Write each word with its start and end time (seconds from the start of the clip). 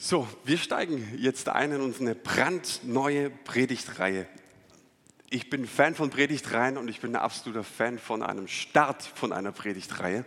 So, 0.00 0.28
wir 0.44 0.58
steigen 0.58 1.12
jetzt 1.18 1.48
ein 1.48 1.72
in 1.72 1.80
unsere 1.80 2.14
brandneue 2.14 3.30
Predigtreihe. 3.30 4.28
Ich 5.28 5.50
bin 5.50 5.66
Fan 5.66 5.96
von 5.96 6.10
Predigtreihen 6.10 6.78
und 6.78 6.86
ich 6.86 7.00
bin 7.00 7.16
ein 7.16 7.20
absoluter 7.20 7.64
Fan 7.64 7.98
von 7.98 8.22
einem 8.22 8.46
Start 8.46 9.02
von 9.02 9.32
einer 9.32 9.50
Predigtreihe, 9.50 10.24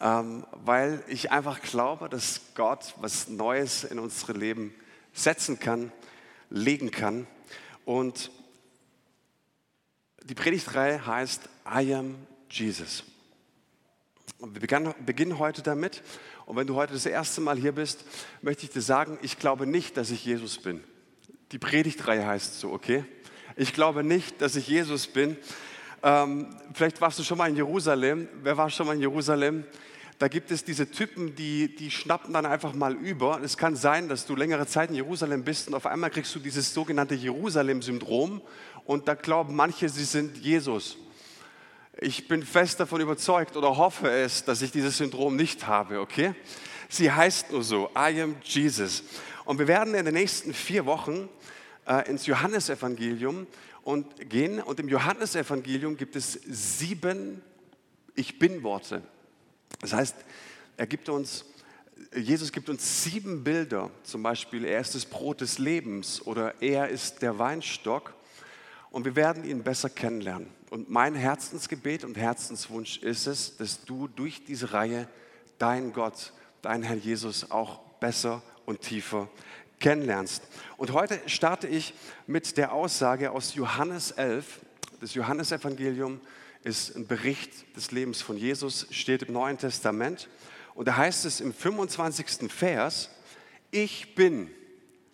ähm, 0.00 0.46
weil 0.52 1.04
ich 1.06 1.30
einfach 1.30 1.60
glaube, 1.60 2.08
dass 2.08 2.40
Gott 2.54 2.94
was 2.96 3.28
Neues 3.28 3.84
in 3.84 3.98
unsere 3.98 4.32
Leben 4.32 4.74
setzen 5.12 5.58
kann, 5.58 5.92
legen 6.48 6.90
kann. 6.90 7.26
Und 7.84 8.30
die 10.24 10.34
Predigtreihe 10.34 11.06
heißt 11.06 11.42
I 11.70 11.92
am 11.92 12.14
Jesus. 12.48 13.04
Und 14.38 14.54
wir 14.54 14.94
beginnen 15.04 15.38
heute 15.38 15.62
damit. 15.62 16.02
Und 16.48 16.56
wenn 16.56 16.66
du 16.66 16.76
heute 16.76 16.94
das 16.94 17.04
erste 17.04 17.42
Mal 17.42 17.58
hier 17.58 17.72
bist, 17.72 18.06
möchte 18.40 18.64
ich 18.64 18.70
dir 18.70 18.80
sagen, 18.80 19.18
ich 19.20 19.38
glaube 19.38 19.66
nicht, 19.66 19.98
dass 19.98 20.10
ich 20.10 20.24
Jesus 20.24 20.56
bin. 20.56 20.82
Die 21.52 21.58
Predigtreihe 21.58 22.26
heißt 22.26 22.58
so, 22.58 22.72
okay? 22.72 23.04
Ich 23.54 23.74
glaube 23.74 24.02
nicht, 24.02 24.40
dass 24.40 24.56
ich 24.56 24.66
Jesus 24.66 25.08
bin. 25.08 25.36
Ähm, 26.02 26.46
vielleicht 26.72 27.02
warst 27.02 27.18
du 27.18 27.22
schon 27.22 27.36
mal 27.36 27.50
in 27.50 27.56
Jerusalem. 27.56 28.28
Wer 28.42 28.56
war 28.56 28.70
schon 28.70 28.86
mal 28.86 28.94
in 28.94 29.02
Jerusalem? 29.02 29.64
Da 30.18 30.28
gibt 30.28 30.50
es 30.50 30.64
diese 30.64 30.90
Typen, 30.90 31.34
die, 31.34 31.76
die 31.76 31.90
schnappen 31.90 32.32
dann 32.32 32.46
einfach 32.46 32.72
mal 32.72 32.94
über. 32.94 33.42
Es 33.44 33.58
kann 33.58 33.76
sein, 33.76 34.08
dass 34.08 34.24
du 34.24 34.34
längere 34.34 34.66
Zeit 34.66 34.88
in 34.88 34.96
Jerusalem 34.96 35.44
bist 35.44 35.68
und 35.68 35.74
auf 35.74 35.84
einmal 35.84 36.08
kriegst 36.08 36.34
du 36.34 36.38
dieses 36.38 36.72
sogenannte 36.72 37.14
Jerusalem-Syndrom 37.14 38.40
und 38.86 39.06
da 39.06 39.12
glauben 39.12 39.54
manche, 39.54 39.90
sie 39.90 40.04
sind 40.04 40.38
Jesus. 40.38 40.96
Ich 42.00 42.28
bin 42.28 42.44
fest 42.44 42.78
davon 42.78 43.00
überzeugt 43.00 43.56
oder 43.56 43.76
hoffe 43.76 44.08
es, 44.08 44.44
dass 44.44 44.62
ich 44.62 44.70
dieses 44.70 44.98
Syndrom 44.98 45.34
nicht 45.34 45.66
habe, 45.66 45.98
okay? 45.98 46.32
Sie 46.88 47.10
heißt 47.10 47.50
nur 47.50 47.64
so, 47.64 47.90
I 47.96 48.22
am 48.22 48.36
Jesus. 48.44 49.02
Und 49.44 49.58
wir 49.58 49.66
werden 49.66 49.96
in 49.96 50.04
den 50.04 50.14
nächsten 50.14 50.54
vier 50.54 50.86
Wochen 50.86 51.28
äh, 51.88 52.08
ins 52.08 52.26
Johannesevangelium 52.26 53.48
und 53.82 54.30
gehen. 54.30 54.60
Und 54.60 54.78
im 54.78 54.88
Johannesevangelium 54.88 55.96
gibt 55.96 56.14
es 56.14 56.38
sieben 56.46 57.42
Ich 58.14 58.38
bin-Worte. 58.38 59.02
Das 59.80 59.92
heißt, 59.92 60.14
er 60.76 60.86
gibt 60.86 61.08
uns, 61.08 61.46
Jesus 62.14 62.52
gibt 62.52 62.68
uns 62.68 63.02
sieben 63.02 63.42
Bilder. 63.42 63.90
Zum 64.04 64.22
Beispiel, 64.22 64.64
er 64.64 64.80
ist 64.80 64.94
das 64.94 65.04
Brot 65.04 65.40
des 65.40 65.58
Lebens 65.58 66.24
oder 66.24 66.62
er 66.62 66.90
ist 66.90 67.22
der 67.22 67.40
Weinstock. 67.40 68.14
Und 68.90 69.04
wir 69.04 69.16
werden 69.16 69.42
ihn 69.42 69.64
besser 69.64 69.90
kennenlernen. 69.90 70.57
Und 70.70 70.90
mein 70.90 71.14
Herzensgebet 71.14 72.04
und 72.04 72.16
Herzenswunsch 72.16 72.98
ist 72.98 73.26
es, 73.26 73.56
dass 73.56 73.84
du 73.84 74.08
durch 74.08 74.44
diese 74.44 74.72
Reihe 74.72 75.08
dein 75.58 75.92
Gott, 75.92 76.32
dein 76.60 76.82
Herr 76.82 76.96
Jesus 76.96 77.50
auch 77.50 77.80
besser 78.00 78.42
und 78.66 78.82
tiefer 78.82 79.28
kennenlernst. 79.80 80.42
Und 80.76 80.92
heute 80.92 81.20
starte 81.26 81.68
ich 81.68 81.94
mit 82.26 82.56
der 82.56 82.72
Aussage 82.72 83.30
aus 83.30 83.54
Johannes 83.54 84.10
11. 84.10 84.60
Das 85.00 85.14
Johannesevangelium 85.14 86.20
ist 86.64 86.96
ein 86.96 87.06
Bericht 87.06 87.76
des 87.76 87.90
Lebens 87.92 88.20
von 88.20 88.36
Jesus, 88.36 88.86
steht 88.90 89.22
im 89.22 89.32
Neuen 89.32 89.56
Testament. 89.56 90.28
Und 90.74 90.86
da 90.86 90.96
heißt 90.96 91.24
es 91.24 91.40
im 91.40 91.54
25. 91.54 92.52
Vers, 92.52 93.10
ich 93.70 94.14
bin, 94.14 94.50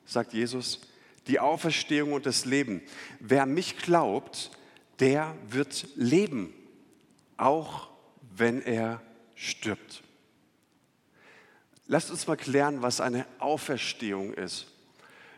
sagt 0.05 0.33
Jesus, 0.33 0.80
die 1.27 1.39
Auferstehung 1.39 2.12
und 2.12 2.27
das 2.27 2.44
Leben. 2.44 2.83
Wer 3.20 3.46
mich 3.46 3.78
glaubt, 3.78 4.50
der 5.00 5.34
wird 5.48 5.87
leben, 5.97 6.53
auch 7.37 7.89
wenn 8.37 8.62
er 8.62 9.01
stirbt. 9.34 10.03
Lasst 11.86 12.11
uns 12.11 12.27
mal 12.27 12.36
klären, 12.36 12.83
was 12.83 13.01
eine 13.01 13.27
Auferstehung 13.39 14.33
ist. 14.33 14.67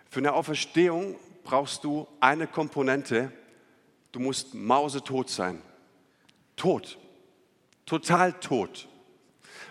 Für 0.08 0.20
eine 0.20 0.32
Auferstehung 0.32 1.16
brauchst 1.42 1.84
du 1.84 2.06
eine 2.20 2.46
Komponente. 2.46 3.32
Du 4.12 4.20
musst 4.20 4.54
mausetot 4.54 5.28
sein. 5.28 5.60
Tot. 6.54 6.98
Total 7.84 8.32
tot. 8.34 8.88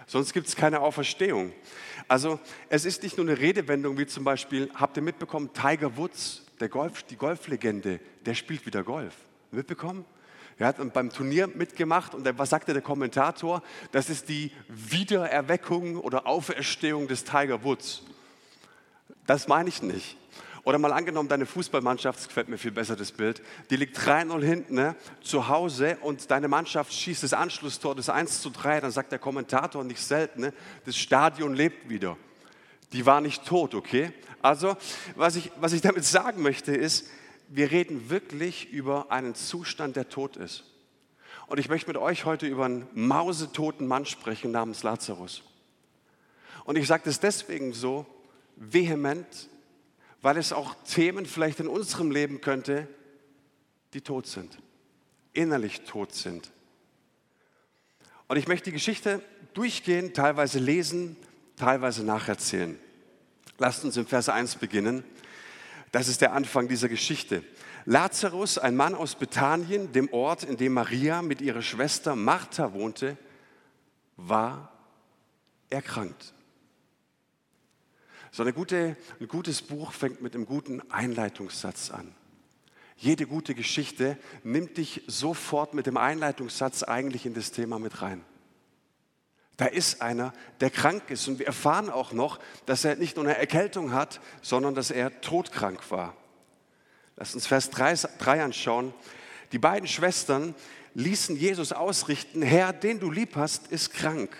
Sonst 0.07 0.33
gibt 0.33 0.47
es 0.47 0.55
keine 0.55 0.81
Auferstehung. 0.81 1.53
Also 2.07 2.39
es 2.69 2.85
ist 2.85 3.01
nicht 3.03 3.17
nur 3.17 3.25
eine 3.25 3.39
Redewendung 3.39 3.97
wie 3.97 4.05
zum 4.05 4.23
Beispiel, 4.23 4.69
habt 4.75 4.97
ihr 4.97 5.03
mitbekommen, 5.03 5.51
Tiger 5.53 5.97
Woods, 5.97 6.43
der 6.59 6.69
Golf, 6.69 7.03
die 7.03 7.15
Golflegende, 7.15 7.99
der 8.25 8.35
spielt 8.35 8.65
wieder 8.65 8.83
Golf 8.83 9.15
mitbekommen? 9.55 10.05
Er 10.57 10.67
hat 10.67 10.93
beim 10.93 11.09
Turnier 11.09 11.47
mitgemacht 11.47 12.15
und 12.15 12.25
was 12.37 12.49
sagte 12.49 12.71
der 12.71 12.81
Kommentator? 12.81 13.61
Das 13.91 14.09
ist 14.09 14.29
die 14.29 14.51
Wiedererweckung 14.69 15.97
oder 15.97 16.27
Auferstehung 16.27 17.07
des 17.07 17.25
Tiger 17.25 17.63
Woods. 17.63 18.03
Das 19.27 19.47
meine 19.47 19.67
ich 19.67 19.81
nicht. 19.81 20.17
Oder 20.63 20.79
mal 20.79 20.93
angenommen, 20.93 21.29
deine 21.29 21.45
Fußballmannschaft, 21.45 22.17
das 22.17 22.27
gefällt 22.27 22.49
mir 22.49 22.57
viel 22.57 22.71
besser 22.71 22.95
das 22.95 23.11
Bild, 23.11 23.43
die 23.69 23.75
liegt 23.75 23.99
3-0 23.99 24.43
hinten 24.43 24.75
ne, 24.75 24.95
zu 25.21 25.47
Hause 25.47 25.97
und 26.01 26.31
deine 26.31 26.47
Mannschaft 26.47 26.91
schießt 26.91 27.21
das 27.21 27.33
Anschlusstor, 27.33 27.93
das 27.93 28.09
1 28.09 28.41
zu 28.41 28.49
3, 28.49 28.81
dann 28.81 28.89
sagt 28.89 29.11
der 29.11 29.19
Kommentator 29.19 29.83
nicht 29.83 30.01
selten, 30.01 30.41
ne, 30.41 30.53
das 30.85 30.97
Stadion 30.97 31.53
lebt 31.53 31.87
wieder. 31.87 32.17
Die 32.93 33.05
war 33.05 33.21
nicht 33.21 33.45
tot, 33.45 33.75
okay? 33.75 34.11
Also, 34.41 34.75
was 35.15 35.35
ich, 35.35 35.51
was 35.59 35.73
ich 35.73 35.81
damit 35.81 36.03
sagen 36.03 36.41
möchte, 36.41 36.75
ist, 36.75 37.09
wir 37.49 37.71
reden 37.71 38.09
wirklich 38.09 38.71
über 38.71 39.11
einen 39.11 39.35
Zustand, 39.35 39.95
der 39.95 40.09
tot 40.09 40.37
ist. 40.37 40.63
Und 41.47 41.59
ich 41.59 41.69
möchte 41.69 41.87
mit 41.87 41.97
euch 41.97 42.25
heute 42.25 42.47
über 42.47 42.65
einen 42.65 42.87
mausetoten 42.93 43.87
Mann 43.87 44.05
sprechen 44.05 44.51
namens 44.51 44.83
Lazarus. 44.83 45.43
Und 46.63 46.77
ich 46.77 46.87
sage 46.87 47.03
das 47.05 47.19
deswegen 47.19 47.73
so 47.73 48.05
vehement, 48.55 49.49
weil 50.21 50.37
es 50.37 50.53
auch 50.53 50.75
Themen 50.83 51.25
vielleicht 51.25 51.59
in 51.59 51.67
unserem 51.67 52.09
Leben 52.09 52.41
könnte, 52.41 52.87
die 53.93 54.01
tot 54.01 54.25
sind, 54.25 54.57
innerlich 55.33 55.81
tot 55.81 56.13
sind. 56.13 56.51
Und 58.27 58.37
ich 58.37 58.47
möchte 58.47 58.65
die 58.65 58.73
Geschichte 58.73 59.21
durchgehen, 59.53 60.13
teilweise 60.13 60.57
lesen, 60.57 61.15
teilweise 61.57 62.03
nacherzählen. 62.03 62.79
Lasst 63.59 63.85
uns 63.85 63.97
im 63.97 64.07
Vers 64.07 64.29
1 64.29 64.55
beginnen. 64.55 65.03
Das 65.95 66.09
ist 66.09 66.19
der 66.19 66.33
Anfang 66.33 66.67
dieser 66.67 66.89
Geschichte. 66.89 67.41
Lazarus, 67.85 68.57
ein 68.57 68.75
Mann 68.75 68.95
aus 68.95 69.15
Bethanien, 69.15 69.93
dem 69.93 70.11
Ort, 70.11 70.43
in 70.43 70.57
dem 70.57 70.73
Maria 70.73 71.21
mit 71.21 71.39
ihrer 71.39 71.61
Schwester 71.61 72.17
Martha 72.17 72.73
wohnte, 72.73 73.17
war 74.17 74.73
erkrankt. 75.69 76.33
So 78.29 78.43
eine 78.43 78.51
gute, 78.51 78.97
ein 79.21 79.29
gutes 79.29 79.61
Buch 79.61 79.93
fängt 79.93 80.21
mit 80.21 80.35
einem 80.35 80.45
guten 80.45 80.81
Einleitungssatz 80.91 81.91
an. 81.91 82.13
Jede 82.97 83.25
gute 83.25 83.55
Geschichte 83.55 84.17
nimmt 84.43 84.75
dich 84.75 85.01
sofort 85.07 85.73
mit 85.73 85.85
dem 85.85 85.95
Einleitungssatz 85.95 86.83
eigentlich 86.83 87.25
in 87.25 87.33
das 87.33 87.53
Thema 87.53 87.79
mit 87.79 88.01
rein. 88.01 88.21
Da 89.57 89.65
ist 89.65 90.01
einer, 90.01 90.33
der 90.59 90.69
krank 90.69 91.09
ist. 91.09 91.27
Und 91.27 91.39
wir 91.39 91.47
erfahren 91.47 91.89
auch 91.89 92.11
noch, 92.11 92.39
dass 92.65 92.83
er 92.83 92.95
nicht 92.95 93.15
nur 93.15 93.25
eine 93.25 93.37
Erkältung 93.37 93.93
hat, 93.93 94.19
sondern 94.41 94.75
dass 94.75 94.91
er 94.91 95.21
todkrank 95.21 95.91
war. 95.91 96.15
Lass 97.15 97.33
uns 97.33 97.47
Vers 97.47 97.69
3, 97.69 97.95
3 98.17 98.43
anschauen. 98.43 98.93
Die 99.51 99.59
beiden 99.59 99.87
Schwestern 99.87 100.53
ließen 100.95 101.35
Jesus 101.37 101.71
ausrichten, 101.71 102.41
Herr, 102.41 102.73
den 102.73 102.99
du 102.99 103.09
lieb 103.09 103.35
hast, 103.35 103.67
ist 103.67 103.93
krank. 103.93 104.35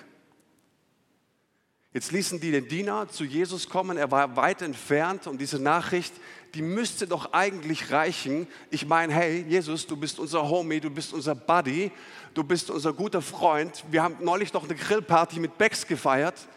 Jetzt 1.93 2.11
ließen 2.11 2.41
die 2.41 2.51
den 2.51 2.67
Diener 2.67 3.07
zu 3.07 3.23
Jesus 3.23 3.69
kommen, 3.69 3.95
er 3.95 4.11
war 4.11 4.35
weit 4.35 4.61
entfernt 4.61 5.27
und 5.27 5.39
diese 5.39 5.59
Nachricht, 5.59 6.13
die 6.53 6.61
müsste 6.61 7.07
doch 7.07 7.31
eigentlich 7.31 7.91
reichen. 7.91 8.47
Ich 8.69 8.85
meine, 8.85 9.13
hey, 9.13 9.45
Jesus, 9.47 9.87
du 9.87 9.95
bist 9.95 10.19
unser 10.19 10.49
Homie, 10.49 10.81
du 10.81 10.89
bist 10.89 11.13
unser 11.13 11.35
Buddy, 11.35 11.91
du 12.35 12.43
bist 12.43 12.69
unser 12.69 12.93
guter 12.93 13.21
Freund. 13.21 13.83
Wir 13.89 14.03
haben 14.03 14.17
neulich 14.19 14.53
noch 14.53 14.65
eine 14.65 14.75
Grillparty 14.75 15.39
mit 15.39 15.57
Becks 15.57 15.87
gefeiert 15.87 16.47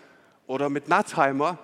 oder 0.46 0.68
mit 0.68 0.88
Nattheimer. 0.88 1.58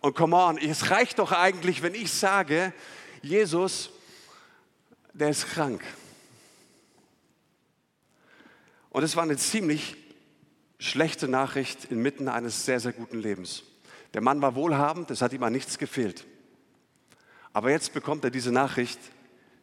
Und 0.00 0.16
come 0.16 0.34
on, 0.34 0.58
es 0.58 0.90
reicht 0.90 1.20
doch 1.20 1.30
eigentlich, 1.30 1.82
wenn 1.82 1.94
ich 1.94 2.12
sage, 2.12 2.72
Jesus, 3.20 3.90
der 5.12 5.28
ist 5.28 5.46
krank. 5.46 5.82
Und 8.90 9.04
es 9.04 9.14
war 9.14 9.22
eine 9.22 9.36
ziemlich 9.36 9.96
schlechte 10.78 11.28
Nachricht 11.28 11.84
inmitten 11.84 12.28
eines 12.28 12.64
sehr, 12.64 12.80
sehr 12.80 12.92
guten 12.92 13.20
Lebens. 13.20 13.62
Der 14.14 14.22
Mann 14.22 14.42
war 14.42 14.54
wohlhabend, 14.54 15.10
es 15.10 15.22
hat 15.22 15.32
ihm 15.32 15.42
an 15.42 15.52
nichts 15.52 15.78
gefehlt. 15.78 16.26
Aber 17.52 17.70
jetzt 17.70 17.92
bekommt 17.92 18.24
er 18.24 18.30
diese 18.30 18.50
Nachricht, 18.50 18.98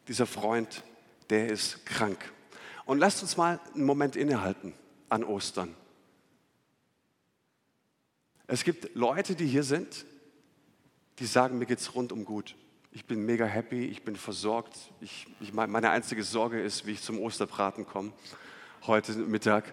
dieser 0.08 0.26
Freund, 0.26 0.84
der 1.30 1.50
ist 1.50 1.86
krank. 1.86 2.20
Und 2.90 2.98
lasst 2.98 3.22
uns 3.22 3.38
mal 3.38 3.60
einen 3.76 3.86
Moment 3.86 4.16
innehalten 4.16 4.74
an 5.10 5.24
Ostern. 5.24 5.76
Es 8.48 8.64
gibt 8.64 8.96
Leute, 8.96 9.36
die 9.36 9.46
hier 9.46 9.62
sind, 9.62 10.08
die 11.20 11.28
sagen, 11.28 11.60
mir 11.60 11.68
geht 11.68 11.78
es 11.78 11.94
rundum 11.94 12.26
gut. 12.26 12.56
Ich 12.92 13.06
bin 13.06 13.24
mega 13.28 13.46
happy, 13.46 13.86
ich 13.86 14.02
bin 14.02 14.16
versorgt. 14.16 14.76
Ich, 15.02 15.28
ich, 15.40 15.54
meine 15.54 15.92
einzige 15.92 16.24
Sorge 16.24 16.60
ist, 16.60 16.88
wie 16.88 16.94
ich 16.94 17.04
zum 17.04 17.20
Osterbraten 17.20 17.86
komme 17.86 18.12
heute 18.88 19.12
Mittag. 19.12 19.72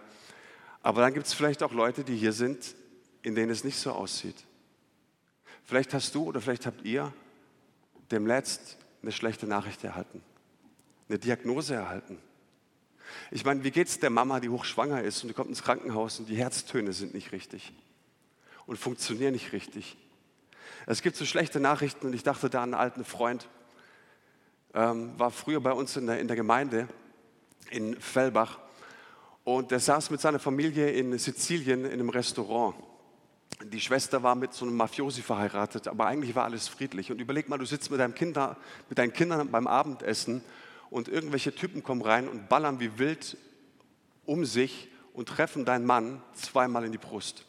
Aber 0.83 1.01
dann 1.01 1.15
gibt 1.15 1.27
es 1.27 1.33
vielleicht 1.33 1.63
auch 1.63 1.73
Leute, 1.73 2.05
die 2.05 2.17
hier 2.17 2.35
sind, 2.35 2.75
in 3.23 3.35
denen 3.35 3.51
es 3.51 3.65
nicht 3.65 3.79
so 3.79 3.93
aussieht. 3.93 4.45
Vielleicht 5.65 5.95
hast 5.95 6.15
du 6.15 6.25
oder 6.25 6.43
vielleicht 6.43 6.67
habt 6.67 6.85
ihr 6.85 7.15
demnächst 8.11 8.77
eine 9.01 9.11
schlechte 9.11 9.47
Nachricht 9.47 9.85
erhalten, 9.85 10.21
eine 11.09 11.19
Diagnose 11.19 11.77
erhalten. 11.77 12.19
Ich 13.31 13.44
meine, 13.44 13.64
wie 13.64 13.70
geht 13.70 13.88
es 13.88 13.99
der 13.99 14.11
Mama, 14.11 14.41
die 14.41 14.49
hochschwanger 14.49 15.03
ist 15.03 15.23
und 15.23 15.29
die 15.29 15.35
kommt 15.35 15.49
ins 15.49 15.62
Krankenhaus 15.62 16.19
und 16.19 16.29
die 16.29 16.37
Herztöne 16.37 16.93
sind 16.93 17.14
nicht 17.14 17.32
richtig 17.32 17.73
und 18.67 18.79
funktionieren 18.79 19.32
nicht 19.32 19.53
richtig? 19.53 19.97
Es 20.87 21.03
gibt 21.03 21.17
so 21.17 21.25
schlechte 21.25 21.61
Nachrichten 21.61 22.06
und 22.06 22.14
ich 22.14 22.23
dachte 22.23 22.50
da 22.50 22.62
an 22.62 22.75
einen 22.75 22.81
alten 22.81 23.05
Freund, 23.05 23.49
ähm, 24.75 25.19
war 25.19 25.31
früher 25.31 25.61
bei 25.61 25.73
uns 25.73 25.97
in 25.97 26.06
der, 26.06 26.20
in 26.20 26.29
der 26.29 26.37
Gemeinde 26.37 26.88
in 27.70 28.00
Fellbach 28.00 28.58
und 29.44 29.70
der 29.70 29.81
saß 29.81 30.11
mit 30.11 30.20
seiner 30.20 30.38
Familie 30.38 30.91
in 30.91 31.17
Sizilien 31.19 31.85
in 31.85 31.93
einem 31.93 32.08
Restaurant. 32.08 32.75
Die 33.64 33.81
Schwester 33.81 34.23
war 34.23 34.35
mit 34.35 34.53
so 34.53 34.64
einem 34.64 34.76
Mafiosi 34.76 35.23
verheiratet, 35.23 35.88
aber 35.88 36.06
eigentlich 36.06 36.35
war 36.35 36.44
alles 36.44 36.69
friedlich. 36.69 37.11
Und 37.11 37.20
überleg 37.20 37.49
mal, 37.49 37.56
du 37.56 37.64
sitzt 37.64 37.91
mit, 37.91 38.00
deinem 38.00 38.14
Kinder, 38.14 38.56
mit 38.88 38.99
deinen 38.99 39.12
Kindern 39.12 39.50
beim 39.50 39.67
Abendessen 39.67 40.43
und 40.91 41.09
irgendwelche 41.09 41.55
Typen 41.55 41.83
kommen 41.83 42.03
rein 42.03 42.29
und 42.29 42.49
ballern 42.49 42.81
wie 42.81 42.99
wild 42.99 43.37
um 44.25 44.44
sich 44.44 44.88
und 45.12 45.29
treffen 45.29 45.65
deinen 45.65 45.87
Mann 45.87 46.23
zweimal 46.35 46.85
in 46.85 46.93
die 46.93 46.99
Brust. 46.99 47.44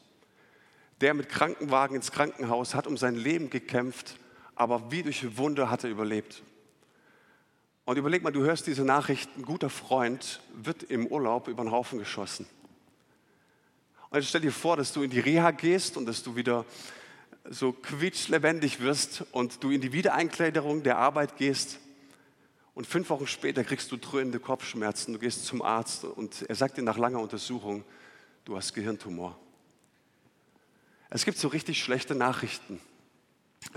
Der 1.01 1.13
mit 1.13 1.29
Krankenwagen 1.29 1.95
ins 1.95 2.11
Krankenhaus 2.11 2.73
hat 2.73 2.87
um 2.87 2.97
sein 2.97 3.15
Leben 3.15 3.49
gekämpft, 3.49 4.17
aber 4.55 4.91
wie 4.91 5.03
durch 5.03 5.37
Wunder 5.37 5.69
hat 5.69 5.83
er 5.83 5.89
überlebt. 5.89 6.41
Und 7.85 7.97
überleg 7.97 8.23
mal, 8.23 8.31
du 8.31 8.41
hörst 8.41 8.67
diese 8.67 8.83
Nachricht, 8.83 9.29
ein 9.37 9.43
guter 9.43 9.69
Freund 9.69 10.41
wird 10.53 10.83
im 10.83 11.07
Urlaub 11.07 11.47
über 11.47 11.63
den 11.63 11.71
Haufen 11.71 11.99
geschossen. 11.99 12.47
Und 14.09 14.23
stell 14.25 14.41
dir 14.41 14.51
vor, 14.51 14.77
dass 14.77 14.93
du 14.93 15.03
in 15.03 15.09
die 15.09 15.19
Reha 15.19 15.51
gehst 15.51 15.97
und 15.97 16.05
dass 16.05 16.23
du 16.23 16.35
wieder 16.35 16.65
so 17.49 17.71
quietschlebendig 17.71 18.79
wirst 18.79 19.25
und 19.31 19.63
du 19.63 19.69
in 19.69 19.81
die 19.81 19.93
Wiedereinkleiderung 19.93 20.83
der 20.83 20.97
Arbeit 20.97 21.37
gehst 21.37 21.79
und 22.77 22.85
fünf 22.85 23.09
Wochen 23.09 23.25
später 23.25 23.63
kriegst 23.63 23.91
du 23.91 23.97
dröhnende 23.97 24.39
Kopfschmerzen, 24.39 25.11
du 25.11 25.17
gehst 25.17 25.45
zum 25.45 25.63
Arzt 25.63 26.03
und 26.03 26.43
er 26.43 26.53
sagt 26.53 26.77
dir 26.77 26.83
nach 26.83 26.99
langer 26.99 27.19
Untersuchung, 27.19 27.83
du 28.45 28.55
hast 28.55 28.75
Gehirntumor. 28.75 29.35
Es 31.09 31.25
gibt 31.25 31.39
so 31.39 31.47
richtig 31.47 31.81
schlechte 31.81 32.13
Nachrichten, 32.13 32.79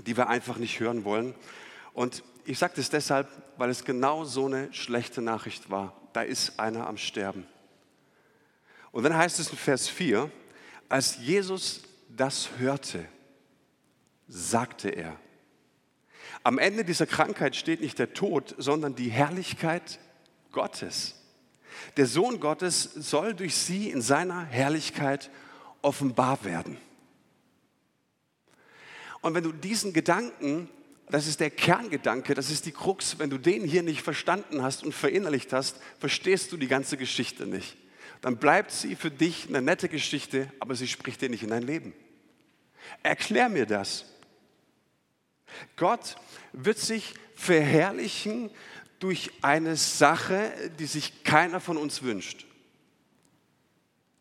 die 0.05 0.15
wir 0.15 0.29
einfach 0.29 0.57
nicht 0.57 0.79
hören 0.79 1.03
wollen. 1.03 1.33
Und 1.93 2.23
ich 2.45 2.59
sage 2.59 2.73
das 2.75 2.91
deshalb, 2.91 3.27
weil 3.57 3.71
es 3.71 3.85
genau 3.85 4.23
so 4.23 4.45
eine 4.45 4.71
schlechte 4.71 5.23
Nachricht 5.23 5.71
war. 5.71 5.99
Da 6.13 6.21
ist 6.21 6.59
einer 6.59 6.85
am 6.85 6.97
Sterben. 6.97 7.47
Und 8.91 9.01
dann 9.01 9.17
heißt 9.17 9.39
es 9.39 9.49
in 9.49 9.57
Vers 9.57 9.89
4, 9.89 10.29
als 10.89 11.17
Jesus 11.17 11.81
das 12.07 12.49
hörte, 12.59 13.07
sagte 14.27 14.89
er, 14.89 15.17
am 16.43 16.57
Ende 16.57 16.83
dieser 16.83 17.05
Krankheit 17.05 17.55
steht 17.55 17.81
nicht 17.81 17.99
der 17.99 18.13
Tod, 18.13 18.55
sondern 18.57 18.95
die 18.95 19.09
Herrlichkeit 19.09 19.99
Gottes. 20.51 21.15
Der 21.97 22.05
Sohn 22.05 22.39
Gottes 22.39 22.83
soll 22.83 23.33
durch 23.33 23.55
sie 23.55 23.89
in 23.89 24.01
seiner 24.01 24.45
Herrlichkeit 24.45 25.29
offenbar 25.81 26.43
werden. 26.43 26.77
Und 29.21 29.33
wenn 29.33 29.43
du 29.43 29.51
diesen 29.51 29.93
Gedanken 29.93 30.69
das 31.11 31.27
ist 31.27 31.41
der 31.41 31.49
Kerngedanke, 31.49 32.33
das 32.33 32.49
ist 32.49 32.65
die 32.65 32.71
Krux. 32.71 33.19
Wenn 33.19 33.29
du 33.29 33.37
den 33.37 33.65
hier 33.65 33.83
nicht 33.83 34.01
verstanden 34.01 34.63
hast 34.63 34.83
und 34.83 34.93
verinnerlicht 34.93 35.51
hast, 35.51 35.75
verstehst 35.99 36.53
du 36.53 36.57
die 36.57 36.69
ganze 36.69 36.95
Geschichte 36.95 37.45
nicht. 37.45 37.75
Dann 38.21 38.37
bleibt 38.37 38.71
sie 38.71 38.95
für 38.95 39.11
dich 39.11 39.49
eine 39.49 39.61
nette 39.61 39.89
Geschichte, 39.89 40.47
aber 40.59 40.73
sie 40.73 40.87
spricht 40.87 41.21
dir 41.21 41.29
nicht 41.29 41.43
in 41.43 41.49
dein 41.49 41.63
Leben. 41.63 41.93
Erklär 43.03 43.49
mir 43.49 43.65
das. 43.65 44.05
Gott 45.75 46.15
wird 46.53 46.77
sich 46.77 47.13
verherrlichen 47.35 48.49
durch 48.99 49.31
eine 49.41 49.75
Sache, 49.75 50.51
die 50.79 50.85
sich 50.85 51.23
keiner 51.23 51.59
von 51.59 51.77
uns 51.77 52.03
wünscht, 52.03 52.45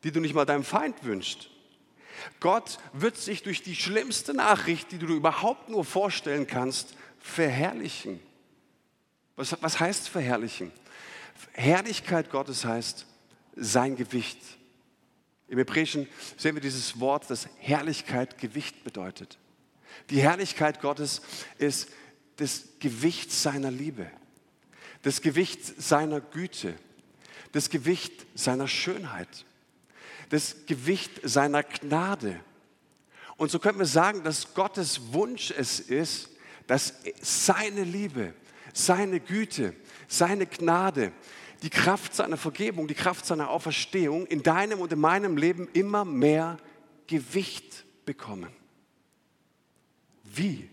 die 0.04 0.10
du 0.10 0.20
nicht 0.20 0.34
mal 0.34 0.46
deinem 0.46 0.64
Feind 0.64 1.04
wünschst. 1.04 1.50
Gott 2.40 2.78
wird 2.92 3.16
sich 3.16 3.42
durch 3.42 3.62
die 3.62 3.76
schlimmste 3.76 4.34
Nachricht, 4.34 4.92
die 4.92 4.98
du 4.98 5.06
dir 5.06 5.14
überhaupt 5.14 5.68
nur 5.68 5.84
vorstellen 5.84 6.46
kannst, 6.46 6.94
verherrlichen. 7.18 8.20
Was, 9.36 9.56
was 9.62 9.80
heißt 9.80 10.08
verherrlichen? 10.08 10.72
Herrlichkeit 11.52 12.30
Gottes 12.30 12.64
heißt 12.64 13.06
sein 13.56 13.96
Gewicht. 13.96 14.38
Im 15.48 15.58
Hebräischen 15.58 16.06
sehen 16.36 16.54
wir 16.54 16.62
dieses 16.62 17.00
Wort, 17.00 17.28
das 17.28 17.48
Herrlichkeit 17.58 18.38
Gewicht 18.38 18.84
bedeutet. 18.84 19.38
Die 20.08 20.22
Herrlichkeit 20.22 20.80
Gottes 20.80 21.20
ist 21.58 21.88
das 22.36 22.64
Gewicht 22.78 23.30
seiner 23.30 23.70
Liebe, 23.70 24.10
das 25.02 25.20
Gewicht 25.20 25.62
seiner 25.80 26.20
Güte, 26.20 26.74
das 27.52 27.68
Gewicht 27.68 28.26
seiner 28.34 28.66
Schönheit 28.66 29.44
das 30.30 30.64
Gewicht 30.66 31.20
seiner 31.22 31.62
Gnade. 31.62 32.40
Und 33.36 33.50
so 33.50 33.58
können 33.58 33.78
wir 33.78 33.86
sagen, 33.86 34.22
dass 34.22 34.54
Gottes 34.54 35.12
Wunsch 35.12 35.50
es 35.50 35.80
ist, 35.80 36.30
dass 36.66 36.94
seine 37.20 37.82
Liebe, 37.82 38.32
seine 38.72 39.20
Güte, 39.20 39.74
seine 40.08 40.46
Gnade, 40.46 41.12
die 41.62 41.70
Kraft 41.70 42.14
seiner 42.14 42.36
Vergebung, 42.36 42.86
die 42.86 42.94
Kraft 42.94 43.26
seiner 43.26 43.50
Auferstehung 43.50 44.26
in 44.26 44.42
deinem 44.42 44.80
und 44.80 44.92
in 44.92 45.00
meinem 45.00 45.36
Leben 45.36 45.68
immer 45.72 46.04
mehr 46.04 46.58
Gewicht 47.06 47.84
bekommen. 48.06 48.50
Wie? 50.32 50.68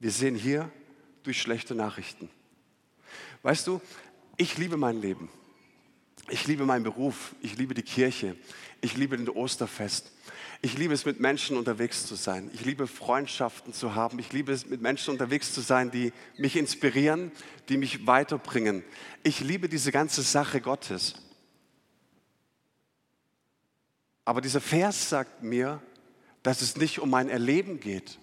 Wir 0.00 0.10
sehen 0.10 0.34
hier 0.34 0.70
durch 1.22 1.40
schlechte 1.40 1.74
Nachrichten. 1.74 2.28
Weißt 3.42 3.66
du, 3.66 3.80
ich 4.36 4.58
liebe 4.58 4.76
mein 4.76 5.00
Leben. 5.00 5.28
Ich 6.28 6.46
liebe 6.46 6.64
meinen 6.64 6.84
Beruf, 6.84 7.34
ich 7.40 7.56
liebe 7.58 7.74
die 7.74 7.82
Kirche, 7.82 8.34
ich 8.80 8.96
liebe 8.96 9.16
den 9.16 9.28
Osterfest. 9.28 10.10
Ich 10.62 10.78
liebe 10.78 10.94
es, 10.94 11.04
mit 11.04 11.20
Menschen 11.20 11.58
unterwegs 11.58 12.06
zu 12.06 12.14
sein. 12.14 12.50
Ich 12.54 12.64
liebe 12.64 12.86
Freundschaften 12.86 13.74
zu 13.74 13.94
haben. 13.94 14.18
Ich 14.18 14.32
liebe 14.32 14.50
es, 14.50 14.64
mit 14.64 14.80
Menschen 14.80 15.10
unterwegs 15.10 15.52
zu 15.52 15.60
sein, 15.60 15.90
die 15.90 16.10
mich 16.38 16.56
inspirieren, 16.56 17.32
die 17.68 17.76
mich 17.76 18.06
weiterbringen. 18.06 18.82
Ich 19.22 19.40
liebe 19.40 19.68
diese 19.68 19.92
ganze 19.92 20.22
Sache 20.22 20.62
Gottes. 20.62 21.16
Aber 24.24 24.40
dieser 24.40 24.62
Vers 24.62 25.10
sagt 25.10 25.42
mir, 25.42 25.82
dass 26.44 26.60
es 26.60 26.76
nicht 26.76 27.00
um 27.00 27.10
mein 27.10 27.28
Erleben 27.28 27.80
geht. 27.80 28.18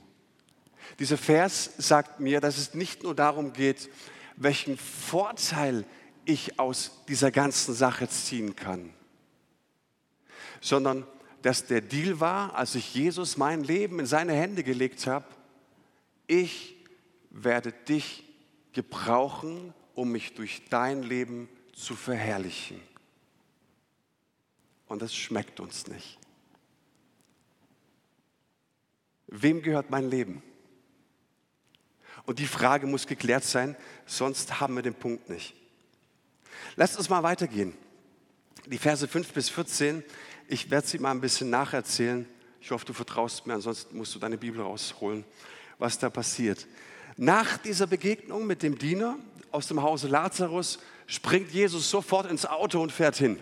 Dieser 1.00 1.17
Vers 1.17 1.72
sagt 1.77 2.22
mir, 2.22 2.39
dass 2.39 2.57
es 2.57 2.74
nicht 2.74 3.03
nur 3.03 3.15
darum 3.15 3.51
geht, 3.51 3.89
welchen 4.38 4.77
Vorteil 4.77 5.86
ich 6.24 6.60
aus 6.60 7.03
dieser 7.07 7.31
ganzen 7.31 7.74
Sache 7.74 8.07
ziehen 8.07 8.55
kann, 8.55 8.93
sondern 10.62 11.05
dass 11.41 11.65
der 11.65 11.81
Deal 11.81 12.19
war, 12.19 12.55
als 12.55 12.75
ich 12.75 12.93
Jesus 12.93 13.38
mein 13.38 13.63
Leben 13.63 14.00
in 14.00 14.05
seine 14.05 14.34
Hände 14.34 14.63
gelegt 14.63 15.07
habe, 15.07 15.25
ich 16.27 16.75
werde 17.31 17.72
dich 17.72 18.24
gebrauchen, 18.74 19.74
um 19.96 20.12
mich 20.12 20.36
durch 20.36 20.62
dein 20.69 21.01
Leben 21.01 21.50
zu 21.74 21.96
verherrlichen. 21.96 22.79
Und 24.88 25.01
das 25.01 25.15
schmeckt 25.15 25.60
uns 25.60 25.88
nicht. 25.88 26.21
Wem 29.31 29.61
gehört 29.61 29.89
mein 29.89 30.09
Leben? 30.09 30.43
Und 32.25 32.38
die 32.38 32.47
Frage 32.47 32.85
muss 32.85 33.07
geklärt 33.07 33.43
sein, 33.43 33.75
sonst 34.05 34.59
haben 34.59 34.75
wir 34.75 34.83
den 34.83 34.93
Punkt 34.93 35.29
nicht. 35.29 35.55
Lasst 36.75 36.97
uns 36.97 37.09
mal 37.09 37.23
weitergehen. 37.23 37.73
Die 38.67 38.77
Verse 38.77 39.07
5 39.07 39.33
bis 39.33 39.50
14, 39.50 40.03
ich 40.47 40.69
werde 40.69 40.88
sie 40.88 41.00
mal 41.00 41.11
ein 41.11 41.21
bisschen 41.21 41.50
nacherzählen. 41.50 42.27
Ich 42.59 42.69
hoffe, 42.69 42.85
du 42.85 42.93
vertraust 42.93 43.47
mir, 43.47 43.55
ansonsten 43.55 43.97
musst 43.97 44.13
du 44.13 44.19
deine 44.19 44.38
Bibel 44.38 44.61
rausholen, 44.61 45.23
was 45.79 45.97
da 45.97 46.09
passiert. 46.09 46.67
Nach 47.17 47.57
dieser 47.57 47.88
Begegnung 47.88 48.45
mit 48.45 48.61
dem 48.61 48.77
Diener 48.77 49.17
aus 49.51 49.67
dem 49.67 49.81
Hause 49.81 50.07
Lazarus 50.07 50.79
springt 51.07 51.51
Jesus 51.51 51.89
sofort 51.89 52.29
ins 52.29 52.45
Auto 52.45 52.81
und 52.81 52.91
fährt 52.91 53.15
hin. 53.15 53.39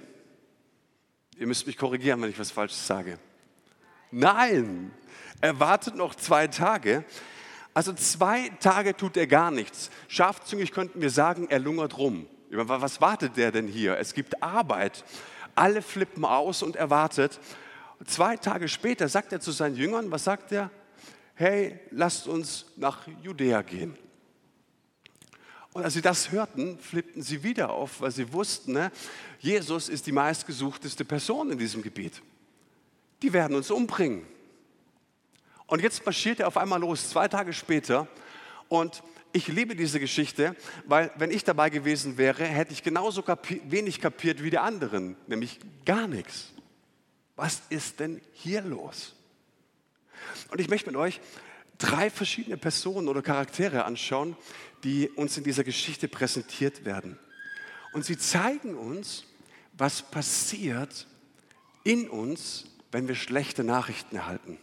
Ihr 1.37 1.47
müsst 1.47 1.67
mich 1.67 1.77
korrigieren, 1.77 2.21
wenn 2.21 2.29
ich 2.29 2.39
was 2.39 2.51
Falsches 2.51 2.85
sage. 2.85 3.19
Nein, 4.11 4.91
er 5.41 5.59
wartet 5.59 5.95
noch 5.95 6.15
zwei 6.15 6.47
Tage. 6.47 7.03
Also 7.73 7.93
zwei 7.93 8.49
Tage 8.59 8.95
tut 8.95 9.15
er 9.15 9.27
gar 9.27 9.51
nichts. 9.51 9.89
Scharfzüngig 10.07 10.71
könnten 10.71 11.01
wir 11.01 11.09
sagen, 11.09 11.47
er 11.49 11.59
lungert 11.59 11.97
rum. 11.97 12.27
Was 12.51 12.99
wartet 12.99 13.37
der 13.37 13.51
denn 13.51 13.67
hier? 13.67 13.97
Es 13.97 14.13
gibt 14.13 14.41
Arbeit. 14.41 15.03
Alle 15.55 15.81
flippen 15.81 16.25
aus 16.25 16.63
und 16.63 16.75
er 16.75 16.89
wartet. 16.89 17.39
Zwei 18.05 18.37
Tage 18.37 18.67
später 18.67 19.07
sagt 19.07 19.33
er 19.33 19.39
zu 19.39 19.51
seinen 19.51 19.75
Jüngern, 19.75 20.09
was 20.11 20.23
sagt 20.23 20.51
er? 20.51 20.71
Hey, 21.35 21.79
lasst 21.91 22.27
uns 22.27 22.65
nach 22.75 23.07
Judäa 23.21 23.61
gehen. 23.61 23.97
Und 25.71 25.83
als 25.83 25.93
sie 25.93 26.01
das 26.01 26.31
hörten, 26.31 26.79
flippten 26.79 27.21
sie 27.21 27.43
wieder 27.43 27.69
auf, 27.69 28.01
weil 28.01 28.11
sie 28.11 28.33
wussten, 28.33 28.73
ne, 28.73 28.91
Jesus 29.39 29.87
ist 29.87 30.07
die 30.07 30.11
meistgesuchteste 30.11 31.05
Person 31.05 31.51
in 31.51 31.57
diesem 31.57 31.81
Gebiet. 31.81 32.21
Die 33.21 33.31
werden 33.31 33.55
uns 33.55 33.69
umbringen. 33.69 34.25
Und 35.69 35.81
jetzt 35.83 36.03
marschiert 36.03 36.39
er 36.39 36.47
auf 36.47 36.57
einmal 36.57 36.79
los, 36.79 37.09
zwei 37.09 37.27
Tage 37.27 37.53
später. 37.53 38.07
Und 38.67 39.03
ich 39.31 39.47
liebe 39.47 39.75
diese 39.75 39.99
Geschichte, 39.99 40.55
weil 40.85 41.11
wenn 41.15 41.29
ich 41.29 41.43
dabei 41.43 41.69
gewesen 41.69 42.17
wäre, 42.17 42.43
hätte 42.43 42.73
ich 42.73 42.81
genauso 42.81 43.21
kapi 43.21 43.61
wenig 43.65 44.01
kapiert 44.01 44.41
wie 44.41 44.49
die 44.49 44.57
anderen, 44.57 45.15
nämlich 45.27 45.59
gar 45.85 46.07
nichts. 46.07 46.51
Was 47.35 47.61
ist 47.69 47.99
denn 47.99 48.19
hier 48.33 48.63
los? 48.63 49.13
Und 50.49 50.59
ich 50.59 50.69
möchte 50.69 50.87
mit 50.87 50.97
euch 50.97 51.21
drei 51.77 52.09
verschiedene 52.09 52.57
Personen 52.57 53.07
oder 53.07 53.21
Charaktere 53.21 53.85
anschauen, 53.85 54.35
die 54.83 55.07
uns 55.09 55.37
in 55.37 55.43
dieser 55.43 55.63
Geschichte 55.63 56.07
präsentiert 56.07 56.83
werden. 56.83 57.19
Und 57.93 58.05
sie 58.05 58.17
zeigen 58.17 58.75
uns, 58.75 59.25
was 59.73 60.01
passiert 60.01 61.05
in 61.83 62.09
uns, 62.09 62.65
wenn 62.91 63.07
wir 63.07 63.15
schlechte 63.15 63.63
Nachrichten 63.63 64.15
erhalten. 64.15 64.57